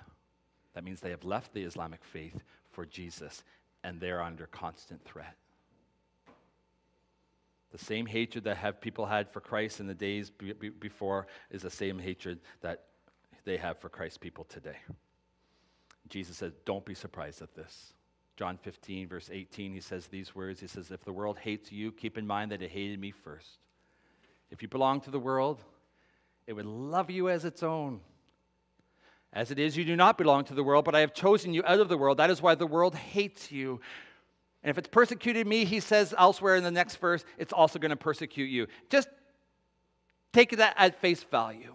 That 0.74 0.82
means 0.82 0.98
they 0.98 1.10
have 1.10 1.22
left 1.22 1.54
the 1.54 1.62
Islamic 1.62 2.02
faith 2.02 2.42
for 2.72 2.84
Jesus, 2.84 3.44
and 3.84 4.00
they're 4.00 4.20
under 4.20 4.48
constant 4.48 5.04
threat. 5.04 5.36
The 7.72 7.78
same 7.78 8.06
hatred 8.06 8.44
that 8.44 8.56
have 8.58 8.80
people 8.80 9.06
had 9.06 9.30
for 9.32 9.40
Christ 9.40 9.80
in 9.80 9.86
the 9.86 9.94
days 9.94 10.30
be, 10.30 10.52
be, 10.52 10.68
before 10.68 11.26
is 11.50 11.62
the 11.62 11.70
same 11.70 11.98
hatred 11.98 12.38
that 12.60 12.84
they 13.44 13.56
have 13.56 13.78
for 13.78 13.88
Christ's 13.88 14.18
people 14.18 14.44
today. 14.44 14.76
Jesus 16.08 16.36
says, 16.36 16.52
Don't 16.64 16.84
be 16.84 16.94
surprised 16.94 17.42
at 17.42 17.54
this. 17.54 17.92
John 18.36 18.58
15, 18.58 19.08
verse 19.08 19.30
18, 19.32 19.72
he 19.72 19.80
says 19.80 20.06
these 20.06 20.34
words 20.34 20.60
He 20.60 20.66
says, 20.66 20.90
If 20.90 21.04
the 21.04 21.12
world 21.12 21.38
hates 21.38 21.72
you, 21.72 21.90
keep 21.92 22.18
in 22.18 22.26
mind 22.26 22.52
that 22.52 22.62
it 22.62 22.70
hated 22.70 23.00
me 23.00 23.10
first. 23.10 23.58
If 24.50 24.62
you 24.62 24.68
belong 24.68 25.00
to 25.02 25.10
the 25.10 25.18
world, 25.18 25.62
it 26.46 26.52
would 26.52 26.66
love 26.66 27.10
you 27.10 27.28
as 27.28 27.44
its 27.44 27.62
own. 27.62 28.00
As 29.32 29.50
it 29.50 29.58
is, 29.58 29.76
you 29.76 29.84
do 29.84 29.96
not 29.96 30.16
belong 30.16 30.44
to 30.44 30.54
the 30.54 30.62
world, 30.62 30.84
but 30.84 30.94
I 30.94 31.00
have 31.00 31.12
chosen 31.12 31.52
you 31.52 31.62
out 31.66 31.80
of 31.80 31.88
the 31.88 31.98
world. 31.98 32.18
That 32.18 32.30
is 32.30 32.40
why 32.40 32.54
the 32.54 32.66
world 32.66 32.94
hates 32.94 33.50
you. 33.50 33.80
And 34.66 34.72
if 34.72 34.78
it's 34.78 34.88
persecuted 34.88 35.46
me, 35.46 35.64
he 35.64 35.78
says 35.78 36.12
elsewhere 36.18 36.56
in 36.56 36.64
the 36.64 36.72
next 36.72 36.96
verse, 36.96 37.24
it's 37.38 37.52
also 37.52 37.78
going 37.78 37.90
to 37.90 37.96
persecute 37.96 38.46
you. 38.46 38.66
Just 38.90 39.08
take 40.32 40.56
that 40.56 40.74
at 40.76 41.00
face 41.00 41.22
value. 41.22 41.72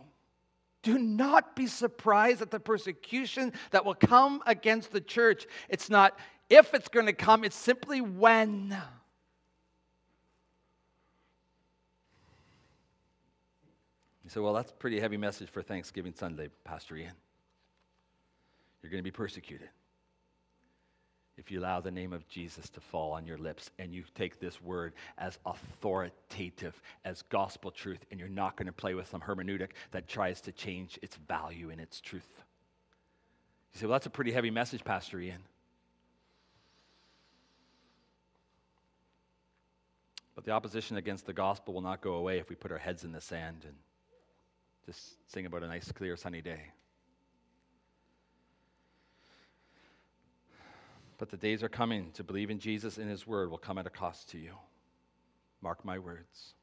Do 0.84 1.00
not 1.00 1.56
be 1.56 1.68
surprised 1.68 2.42
at 2.42 2.52
the 2.52 2.60
persecution 2.60 3.54
that 3.70 3.86
will 3.86 3.96
come 3.96 4.44
against 4.46 4.92
the 4.92 5.00
church. 5.00 5.48
It's 5.70 5.90
not 5.90 6.20
if 6.50 6.74
it's 6.74 6.90
going 6.90 7.06
to 7.06 7.14
come, 7.14 7.46
it's 7.46 7.56
simply 7.56 8.02
when. 8.02 8.78
You 14.26 14.30
say, 14.30 14.42
well, 14.42 14.52
that's 14.52 14.72
a 14.72 14.76
pretty 14.76 15.00
heavy 15.00 15.16
message 15.16 15.50
for 15.50 15.62
Thanksgiving 15.62 16.14
Sunday, 16.14 16.50
Pastor 16.66 16.98
Ian. 16.98 17.14
You're 18.84 18.92
going 18.92 19.00
to 19.00 19.02
be 19.02 19.12
persecuted 19.12 19.70
if 21.38 21.50
you 21.50 21.60
allow 21.60 21.80
the 21.80 21.92
name 21.92 22.14
of 22.14 22.28
Jesus 22.28 22.70
to 22.70 22.80
fall 22.80 23.14
on 23.14 23.26
your 23.26 23.38
lips 23.38 23.72
and 23.80 23.94
you 23.94 24.04
take 24.16 24.40
this 24.40 24.62
word 24.62 24.94
as 25.18 25.40
authoritative, 25.46 26.80
as 27.06 27.24
gospel 27.24 27.72
truth, 27.72 28.06
and 28.12 28.20
you're 28.20 28.30
not 28.30 28.56
going 28.58 28.68
to 28.68 28.74
play 28.74 28.94
with 28.94 29.08
some 29.08 29.22
hermeneutic 29.22 29.70
that 29.92 30.08
tries 30.08 30.42
to 30.42 30.52
change 30.52 31.00
its 31.02 31.16
value 31.16 31.70
and 31.70 31.80
its 31.80 32.02
truth. 32.02 32.44
You 33.74 33.80
say, 33.80 33.86
well, 33.86 33.94
that's 33.94 34.06
a 34.06 34.12
pretty 34.12 34.32
heavy 34.32 34.52
message, 34.52 34.84
Pastor 34.84 35.20
Ian. 35.20 35.42
But 40.36 40.46
the 40.46 40.52
opposition 40.52 40.98
against 40.98 41.26
the 41.26 41.34
gospel 41.34 41.74
will 41.74 41.82
not 41.82 42.02
go 42.02 42.14
away 42.14 42.40
if 42.40 42.50
we 42.50 42.56
put 42.56 42.72
our 42.72 42.78
heads 42.78 43.04
in 43.04 43.12
the 43.12 43.22
sand 43.22 43.64
and 43.66 43.76
just 44.86 45.16
sing 45.32 45.46
about 45.46 45.64
a 45.64 45.68
nice, 45.68 45.92
clear, 45.92 46.18
sunny 46.18 46.42
day. 46.42 46.72
But 51.22 51.30
the 51.30 51.38
days 51.38 51.62
are 51.62 51.70
coming 51.70 52.10
to 52.14 52.24
believe 52.24 52.50
in 52.50 52.58
Jesus 52.58 52.98
and 52.98 53.08
his 53.08 53.28
word 53.28 53.52
will 53.52 53.60
come 53.60 53.78
at 53.78 53.86
a 53.86 53.92
cost 53.92 54.30
to 54.30 54.40
you. 54.40 54.54
Mark 55.62 55.86
my 55.86 56.00
words. 56.00 56.56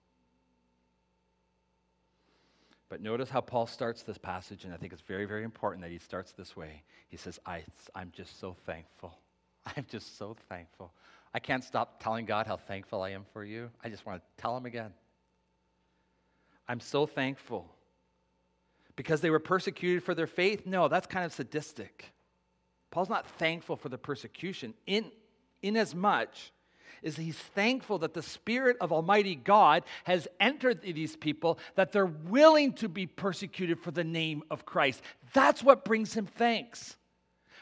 But 2.88 3.00
notice 3.00 3.30
how 3.30 3.40
Paul 3.40 3.68
starts 3.68 4.02
this 4.02 4.18
passage, 4.18 4.64
and 4.64 4.74
I 4.74 4.76
think 4.76 4.92
it's 4.92 5.02
very, 5.02 5.26
very 5.26 5.44
important 5.44 5.82
that 5.82 5.92
he 5.92 5.98
starts 5.98 6.32
this 6.32 6.56
way. 6.56 6.82
He 7.06 7.16
says, 7.16 7.38
I, 7.46 7.62
I'm 7.94 8.10
just 8.12 8.40
so 8.40 8.56
thankful. 8.66 9.16
I'm 9.76 9.86
just 9.88 10.18
so 10.18 10.34
thankful. 10.48 10.92
I 11.32 11.38
can't 11.38 11.62
stop 11.62 12.02
telling 12.02 12.26
God 12.26 12.48
how 12.48 12.56
thankful 12.56 13.00
I 13.00 13.10
am 13.10 13.26
for 13.32 13.44
you. 13.44 13.70
I 13.84 13.88
just 13.88 14.06
want 14.06 14.20
to 14.20 14.42
tell 14.42 14.56
him 14.56 14.66
again. 14.66 14.92
I'm 16.66 16.80
so 16.80 17.06
thankful. 17.06 17.72
Because 18.96 19.20
they 19.20 19.30
were 19.30 19.38
persecuted 19.38 20.02
for 20.02 20.16
their 20.16 20.26
faith? 20.26 20.66
No, 20.66 20.88
that's 20.88 21.06
kind 21.06 21.24
of 21.24 21.32
sadistic. 21.32 22.12
Paul's 22.90 23.08
not 23.08 23.26
thankful 23.26 23.76
for 23.76 23.88
the 23.88 23.98
persecution 23.98 24.74
in, 24.86 25.10
in 25.62 25.76
as 25.76 25.94
much 25.94 26.52
as 27.04 27.16
he's 27.16 27.36
thankful 27.36 27.98
that 27.98 28.14
the 28.14 28.22
Spirit 28.22 28.76
of 28.80 28.92
Almighty 28.92 29.34
God 29.34 29.84
has 30.04 30.26
entered 30.40 30.82
these 30.82 31.16
people, 31.16 31.58
that 31.76 31.92
they're 31.92 32.06
willing 32.06 32.72
to 32.74 32.88
be 32.88 33.06
persecuted 33.06 33.78
for 33.80 33.90
the 33.90 34.04
name 34.04 34.42
of 34.50 34.64
Christ. 34.64 35.02
That's 35.32 35.62
what 35.62 35.84
brings 35.84 36.14
him 36.14 36.26
thanks. 36.26 36.96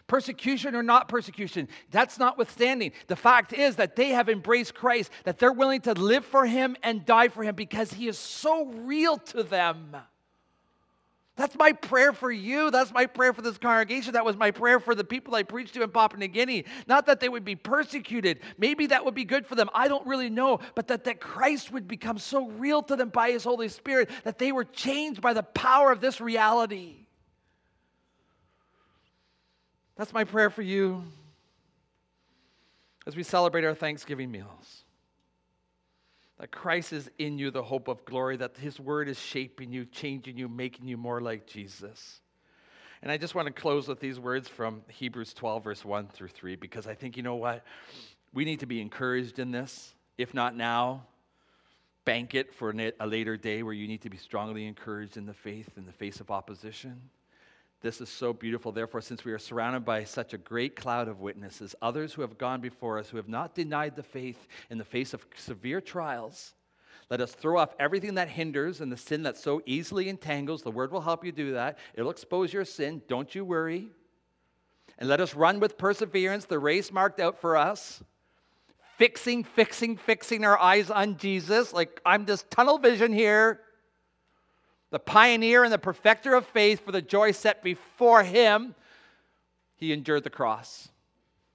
Persecution 0.07 0.77
or 0.77 0.85
not 0.85 1.09
persecution, 1.09 1.69
that's 1.91 2.19
notwithstanding. 2.19 2.93
The 3.09 3.17
fact 3.17 3.53
is 3.53 3.77
that 3.77 3.97
they 3.97 4.11
have 4.11 4.29
embraced 4.29 4.75
Christ, 4.75 5.11
that 5.25 5.39
they're 5.39 5.53
willing 5.53 5.81
to 5.83 5.95
live 5.95 6.25
for 6.25 6.47
him 6.47 6.77
and 6.83 7.05
die 7.05 7.29
for 7.29 7.43
him 7.43 7.57
because 7.57 7.93
he 7.93 8.07
is 8.07 8.17
so 8.17 8.67
real 8.67 9.19
to 9.19 9.43
them. 9.43 9.97
That's 11.37 11.55
my 11.55 11.73
prayer 11.73 12.15
for 12.15 12.33
you. 12.33 12.71
That's 12.71 12.93
my 12.93 13.05
prayer 13.05 13.35
for 13.35 13.43
this 13.43 13.59
congregation. 13.59 14.15
That 14.15 14.25
was 14.25 14.39
my 14.39 14.51
prayer 14.51 14.81
for 14.81 14.95
the 14.95 15.05
people 15.05 15.35
I 15.35 15.43
preached 15.43 15.75
to 15.75 15.83
in 15.83 15.91
Papua 15.91 16.19
New 16.19 16.29
Guinea. 16.29 16.65
Not 16.89 17.05
that 17.07 17.21
they 17.21 17.29
would 17.29 17.45
be 17.45 17.55
persecuted. 17.55 18.41
Maybe 18.57 18.87
that 18.87 19.05
would 19.05 19.15
be 19.15 19.25
good 19.25 19.47
for 19.47 19.55
them. 19.55 19.69
I 19.75 19.87
don't 19.89 20.07
really 20.07 20.31
know. 20.31 20.61
But 20.75 20.89
that, 20.89 21.05
that 21.05 21.21
Christ 21.21 21.71
would 21.73 21.87
become 21.87 22.19
so 22.19 22.49
real 22.49 22.83
to 22.85 22.97
them 22.97 23.11
by 23.11 23.33
his 23.33 23.45
Holy 23.45 23.69
Spirit 23.69 24.09
that 24.25 24.39
they 24.39 24.51
were 24.51 24.65
changed 24.65 25.21
by 25.21 25.35
the 25.35 25.43
power 25.43 25.93
of 25.93 26.01
this 26.01 26.23
reality. 26.23 27.07
That's 29.97 30.15
my 30.15 30.25
prayer 30.25 30.49
for 30.49 30.63
you 30.63 31.05
as 33.07 33.15
we 33.15 33.23
celebrate 33.23 33.65
our 33.65 33.75
Thanksgiving 33.75 34.31
meals 34.31 34.86
that 36.39 36.51
Christ 36.51 36.93
is 36.93 37.11
in 37.19 37.39
you, 37.39 37.51
the 37.51 37.63
hope 37.63 37.89
of 37.89 38.05
glory, 38.05 38.37
that 38.37 38.57
His 38.57 38.79
Word 38.79 39.09
is 39.09 39.19
shaping 39.19 39.73
you, 39.73 39.85
changing 39.85 40.37
you, 40.37 40.49
making 40.49 40.87
you 40.87 40.97
more 40.97 41.21
like 41.21 41.47
Jesus. 41.47 42.21
And 43.03 43.11
I 43.13 43.17
just 43.17 43.35
want 43.35 43.47
to 43.47 43.53
close 43.53 43.89
with 43.89 44.01
these 44.01 44.19
words 44.19 44.49
from 44.49 44.83
Hebrews 44.89 45.35
12, 45.35 45.65
verse 45.65 45.85
1 45.85 46.09
through 46.09 46.29
3, 46.29 46.57
because 46.57 46.87
I 46.87 46.95
think, 46.95 47.17
you 47.17 47.23
know 47.23 47.37
what? 47.37 47.65
We 48.33 48.45
need 48.45 48.61
to 48.61 48.67
be 48.67 48.81
encouraged 48.81 49.39
in 49.39 49.51
this. 49.51 49.95
If 50.19 50.35
not 50.35 50.57
now, 50.57 51.07
bank 52.05 52.35
it 52.35 52.55
for 52.55 52.75
a 53.01 53.07
later 53.07 53.37
day 53.37 53.63
where 53.63 53.75
you 53.75 53.87
need 53.89 54.03
to 54.03 54.11
be 54.11 54.17
strongly 54.17 54.67
encouraged 54.67 55.17
in 55.17 55.27
the 55.27 55.35
faith 55.35 55.69
in 55.77 55.87
the 55.87 55.93
face 55.93 56.21
of 56.21 56.31
opposition. 56.31 57.01
This 57.87 58.01
is 58.01 58.09
so 58.09 58.33
beautiful. 58.33 58.73
Therefore, 58.73 59.01
since 59.01 59.25
we 59.25 59.31
are 59.31 59.39
surrounded 59.39 59.85
by 59.85 60.03
such 60.03 60.35
a 60.35 60.39
great 60.39 60.75
cloud 60.75 61.07
of 61.07 61.21
witnesses, 61.21 61.77
others 61.81 62.13
who 62.13 62.23
have 62.23 62.37
gone 62.37 62.61
before 62.61 62.99
us, 62.99 63.09
who 63.09 63.17
have 63.17 63.29
not 63.29 63.55
denied 63.55 63.95
the 63.95 64.03
faith 64.03 64.49
in 64.71 64.79
the 64.79 64.85
face 64.85 65.15
of 65.15 65.25
severe 65.37 65.81
trials, 65.81 66.55
let 67.11 67.21
us 67.21 67.31
throw 67.31 67.61
off 67.61 67.77
everything 67.79 68.15
that 68.17 68.29
hinders 68.29 68.81
and 68.81 68.91
the 68.91 68.97
sin 68.97 69.23
that 69.23 69.37
so 69.37 69.63
easily 69.67 70.09
entangles. 70.09 70.65
The 70.65 70.71
word 70.73 70.91
will 70.91 71.01
help 71.01 71.25
you 71.25 71.31
do 71.31 71.53
that. 71.53 71.79
It'll 71.95 72.11
expose 72.11 72.53
your 72.53 72.65
sin. 72.65 73.03
Don't 73.07 73.33
you 73.37 73.45
worry. 73.45 73.87
And 74.99 75.09
let 75.09 75.21
us 75.21 75.37
run 75.37 75.61
with 75.61 75.79
perseverance 75.79 76.47
the 76.47 76.59
race 76.59 76.91
marked 76.91 77.21
out 77.21 77.41
for 77.41 77.57
us. 77.57 78.03
Fixing, 78.99 79.45
fixing, 79.45 79.97
fixing 79.97 80.45
our 80.45 80.59
eyes 80.59 80.91
on 80.91 81.19
Jesus. 81.19 81.73
Like, 81.73 82.01
I'm 82.05 82.27
just 82.27 82.51
tunnel 82.51 82.79
vision 82.79 83.13
here. 83.13 83.61
The 84.91 84.99
pioneer 84.99 85.65
and 85.65 85.73
the 85.73 85.79
perfecter 85.79 86.35
of 86.35 86.47
faith, 86.47 86.85
for 86.85 86.93
the 86.93 87.03
joy 87.03 87.33
set 87.33 87.63
before 87.63 88.23
him, 88.23 88.75
he 89.77 89.93
endured 89.93 90.25
the 90.25 90.31
cross, 90.31 90.89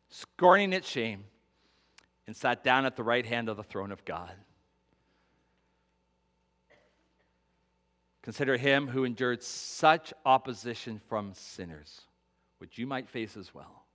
scorning 0.10 0.74
its 0.74 0.88
shame, 0.88 1.24
and 2.28 2.36
sat 2.36 2.64
down 2.64 2.86
at 2.86 2.96
the 2.96 3.04
right 3.04 3.26
hand 3.26 3.50
of 3.50 3.58
the 3.58 3.64
throne 3.64 3.92
of 3.92 4.06
God. 4.06 4.32
Consider 8.22 8.58
him 8.58 8.88
who 8.88 9.04
endured 9.04 9.42
such 9.42 10.14
opposition 10.26 11.02
from 11.10 11.34
sinners, 11.34 12.02
which 12.60 12.78
you 12.78 12.86
might 12.86 13.10
face 13.10 13.36
as 13.36 13.54
well, 13.54 13.86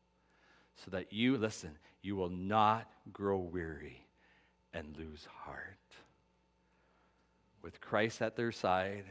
so 0.75 0.91
that 0.91 1.13
you, 1.13 1.37
listen, 1.37 1.79
you 2.03 2.17
will 2.17 2.31
not 2.31 2.91
grow 3.13 3.39
weary 3.39 4.05
and 4.73 4.97
lose 4.97 5.27
heart. 5.45 5.79
With 7.63 7.81
Christ 7.81 8.21
at 8.21 8.37
their 8.37 8.51
side, 8.51 9.05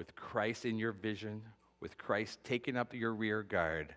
with 0.00 0.16
Christ 0.16 0.64
in 0.64 0.78
your 0.78 0.92
vision, 0.92 1.42
with 1.80 1.98
Christ 1.98 2.42
taking 2.42 2.74
up 2.74 2.94
your 2.94 3.12
rear 3.12 3.42
guard, 3.42 3.94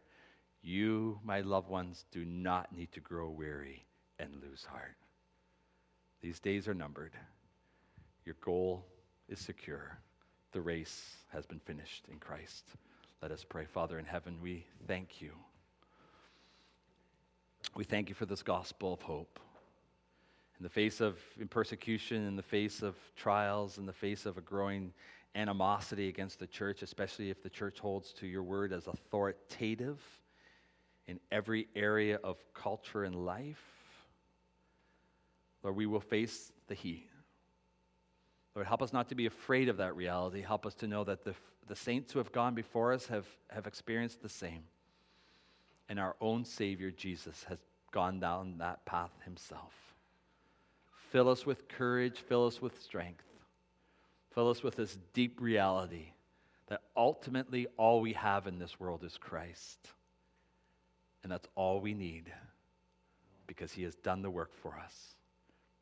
you, 0.62 1.18
my 1.24 1.40
loved 1.40 1.70
ones, 1.70 2.04
do 2.12 2.26
not 2.26 2.76
need 2.76 2.92
to 2.92 3.00
grow 3.00 3.30
weary 3.30 3.86
and 4.20 4.36
lose 4.44 4.66
heart. 4.66 4.98
These 6.20 6.42
days 6.42 6.68
are 6.68 6.74
numbered. 6.74 7.14
Your 8.26 8.36
goal 8.42 8.86
is 9.30 9.40
secure. 9.40 9.98
The 10.52 10.60
race 10.60 11.16
has 11.32 11.46
been 11.46 11.60
finished 11.60 12.04
in 12.12 12.20
Christ. 12.20 12.66
Let 13.22 13.32
us 13.32 13.46
pray. 13.48 13.64
Father 13.64 13.98
in 13.98 14.04
heaven, 14.04 14.40
we 14.44 14.66
thank 14.86 15.22
you. 15.22 15.32
We 17.76 17.86
thank 17.86 18.10
you 18.10 18.16
for 18.16 18.26
this 18.26 18.44
gospel 18.44 18.92
of 18.92 19.02
hope. 19.02 19.40
In 20.60 20.64
the 20.64 20.70
face 20.70 21.00
of 21.00 21.18
persecution, 21.50 22.28
in 22.28 22.36
the 22.36 22.44
face 22.44 22.82
of 22.82 22.96
trials, 23.16 23.78
in 23.78 23.86
the 23.86 23.94
face 23.94 24.26
of 24.26 24.38
a 24.38 24.42
growing 24.42 24.92
animosity 25.36 26.10
against 26.10 26.40
the 26.40 26.48
church, 26.48 26.82
especially 26.82 27.30
if 27.30 27.42
the 27.42 27.50
church 27.50 27.80
holds 27.80 28.14
to 28.14 28.28
your 28.28 28.44
word 28.44 28.72
as 28.72 28.88
authoritative 28.88 30.00
in 31.08 31.20
every 31.32 31.68
area 31.76 32.20
of 32.24 32.38
culture 32.54 33.04
and 33.04 33.26
life, 33.26 33.64
Lord, 35.64 35.76
we 35.76 35.86
will 35.86 36.00
face 36.00 36.52
the 36.68 36.76
heat. 36.76 37.10
Lord, 38.56 38.68
help 38.68 38.82
us 38.82 38.94
not 38.94 39.10
to 39.10 39.16
be 39.16 39.26
afraid 39.26 39.70
of 39.70 39.78
that 39.78 39.96
reality. 39.96 40.42
Help 40.42 40.66
us 40.66 40.76
to 40.76 40.88
know 40.88 41.04
that 41.04 41.24
the, 41.24 41.34
the 41.68 41.76
saints 41.76 42.14
who 42.14 42.20
have 42.20 42.32
gone 42.32 42.54
before 42.54 42.94
us 42.94 43.08
have, 43.08 43.26
have 43.50 43.66
experienced 43.66 44.22
the 44.22 44.30
same. 44.30 44.64
And 45.90 46.00
our 46.00 46.16
own 46.22 46.46
Savior, 46.46 46.92
Jesus, 46.92 47.46
has 47.50 47.58
gone 47.92 48.20
down 48.20 48.58
that 48.60 48.86
path 48.86 49.12
himself. 49.24 49.74
Fill 51.12 51.30
us 51.30 51.46
with 51.46 51.68
courage, 51.68 52.20
fill 52.20 52.46
us 52.46 52.62
with 52.62 52.82
strength, 52.82 53.26
fill 54.34 54.50
us 54.50 54.64
with 54.64 54.76
this 54.76 54.98
deep 55.14 55.40
reality 55.42 56.14
that 56.68 56.82
ultimately 56.96 57.68
all 57.78 58.02
we 58.02 58.14
have 58.14 58.48
in 58.48 58.60
this 58.60 58.80
world 58.80 59.04
is 59.04 59.18
Christ. 59.18 59.80
And 61.24 61.32
that's 61.32 61.48
all 61.56 61.80
we 61.80 61.94
need 61.94 62.32
because 63.48 63.72
he 63.72 63.84
has 63.84 63.96
done 63.96 64.22
the 64.22 64.30
work 64.30 64.52
for 64.62 64.78
us. 64.84 65.16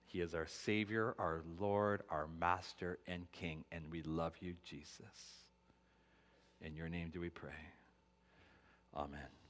He 0.05 0.19
is 0.19 0.35
our 0.35 0.47
Savior, 0.47 1.15
our 1.17 1.41
Lord, 1.59 2.01
our 2.09 2.27
Master, 2.39 2.99
and 3.07 3.31
King, 3.31 3.63
and 3.71 3.85
we 3.89 4.01
love 4.01 4.33
you, 4.41 4.55
Jesus. 4.63 4.99
In 6.61 6.75
your 6.75 6.89
name 6.89 7.09
do 7.11 7.21
we 7.21 7.29
pray. 7.29 7.51
Amen. 8.95 9.40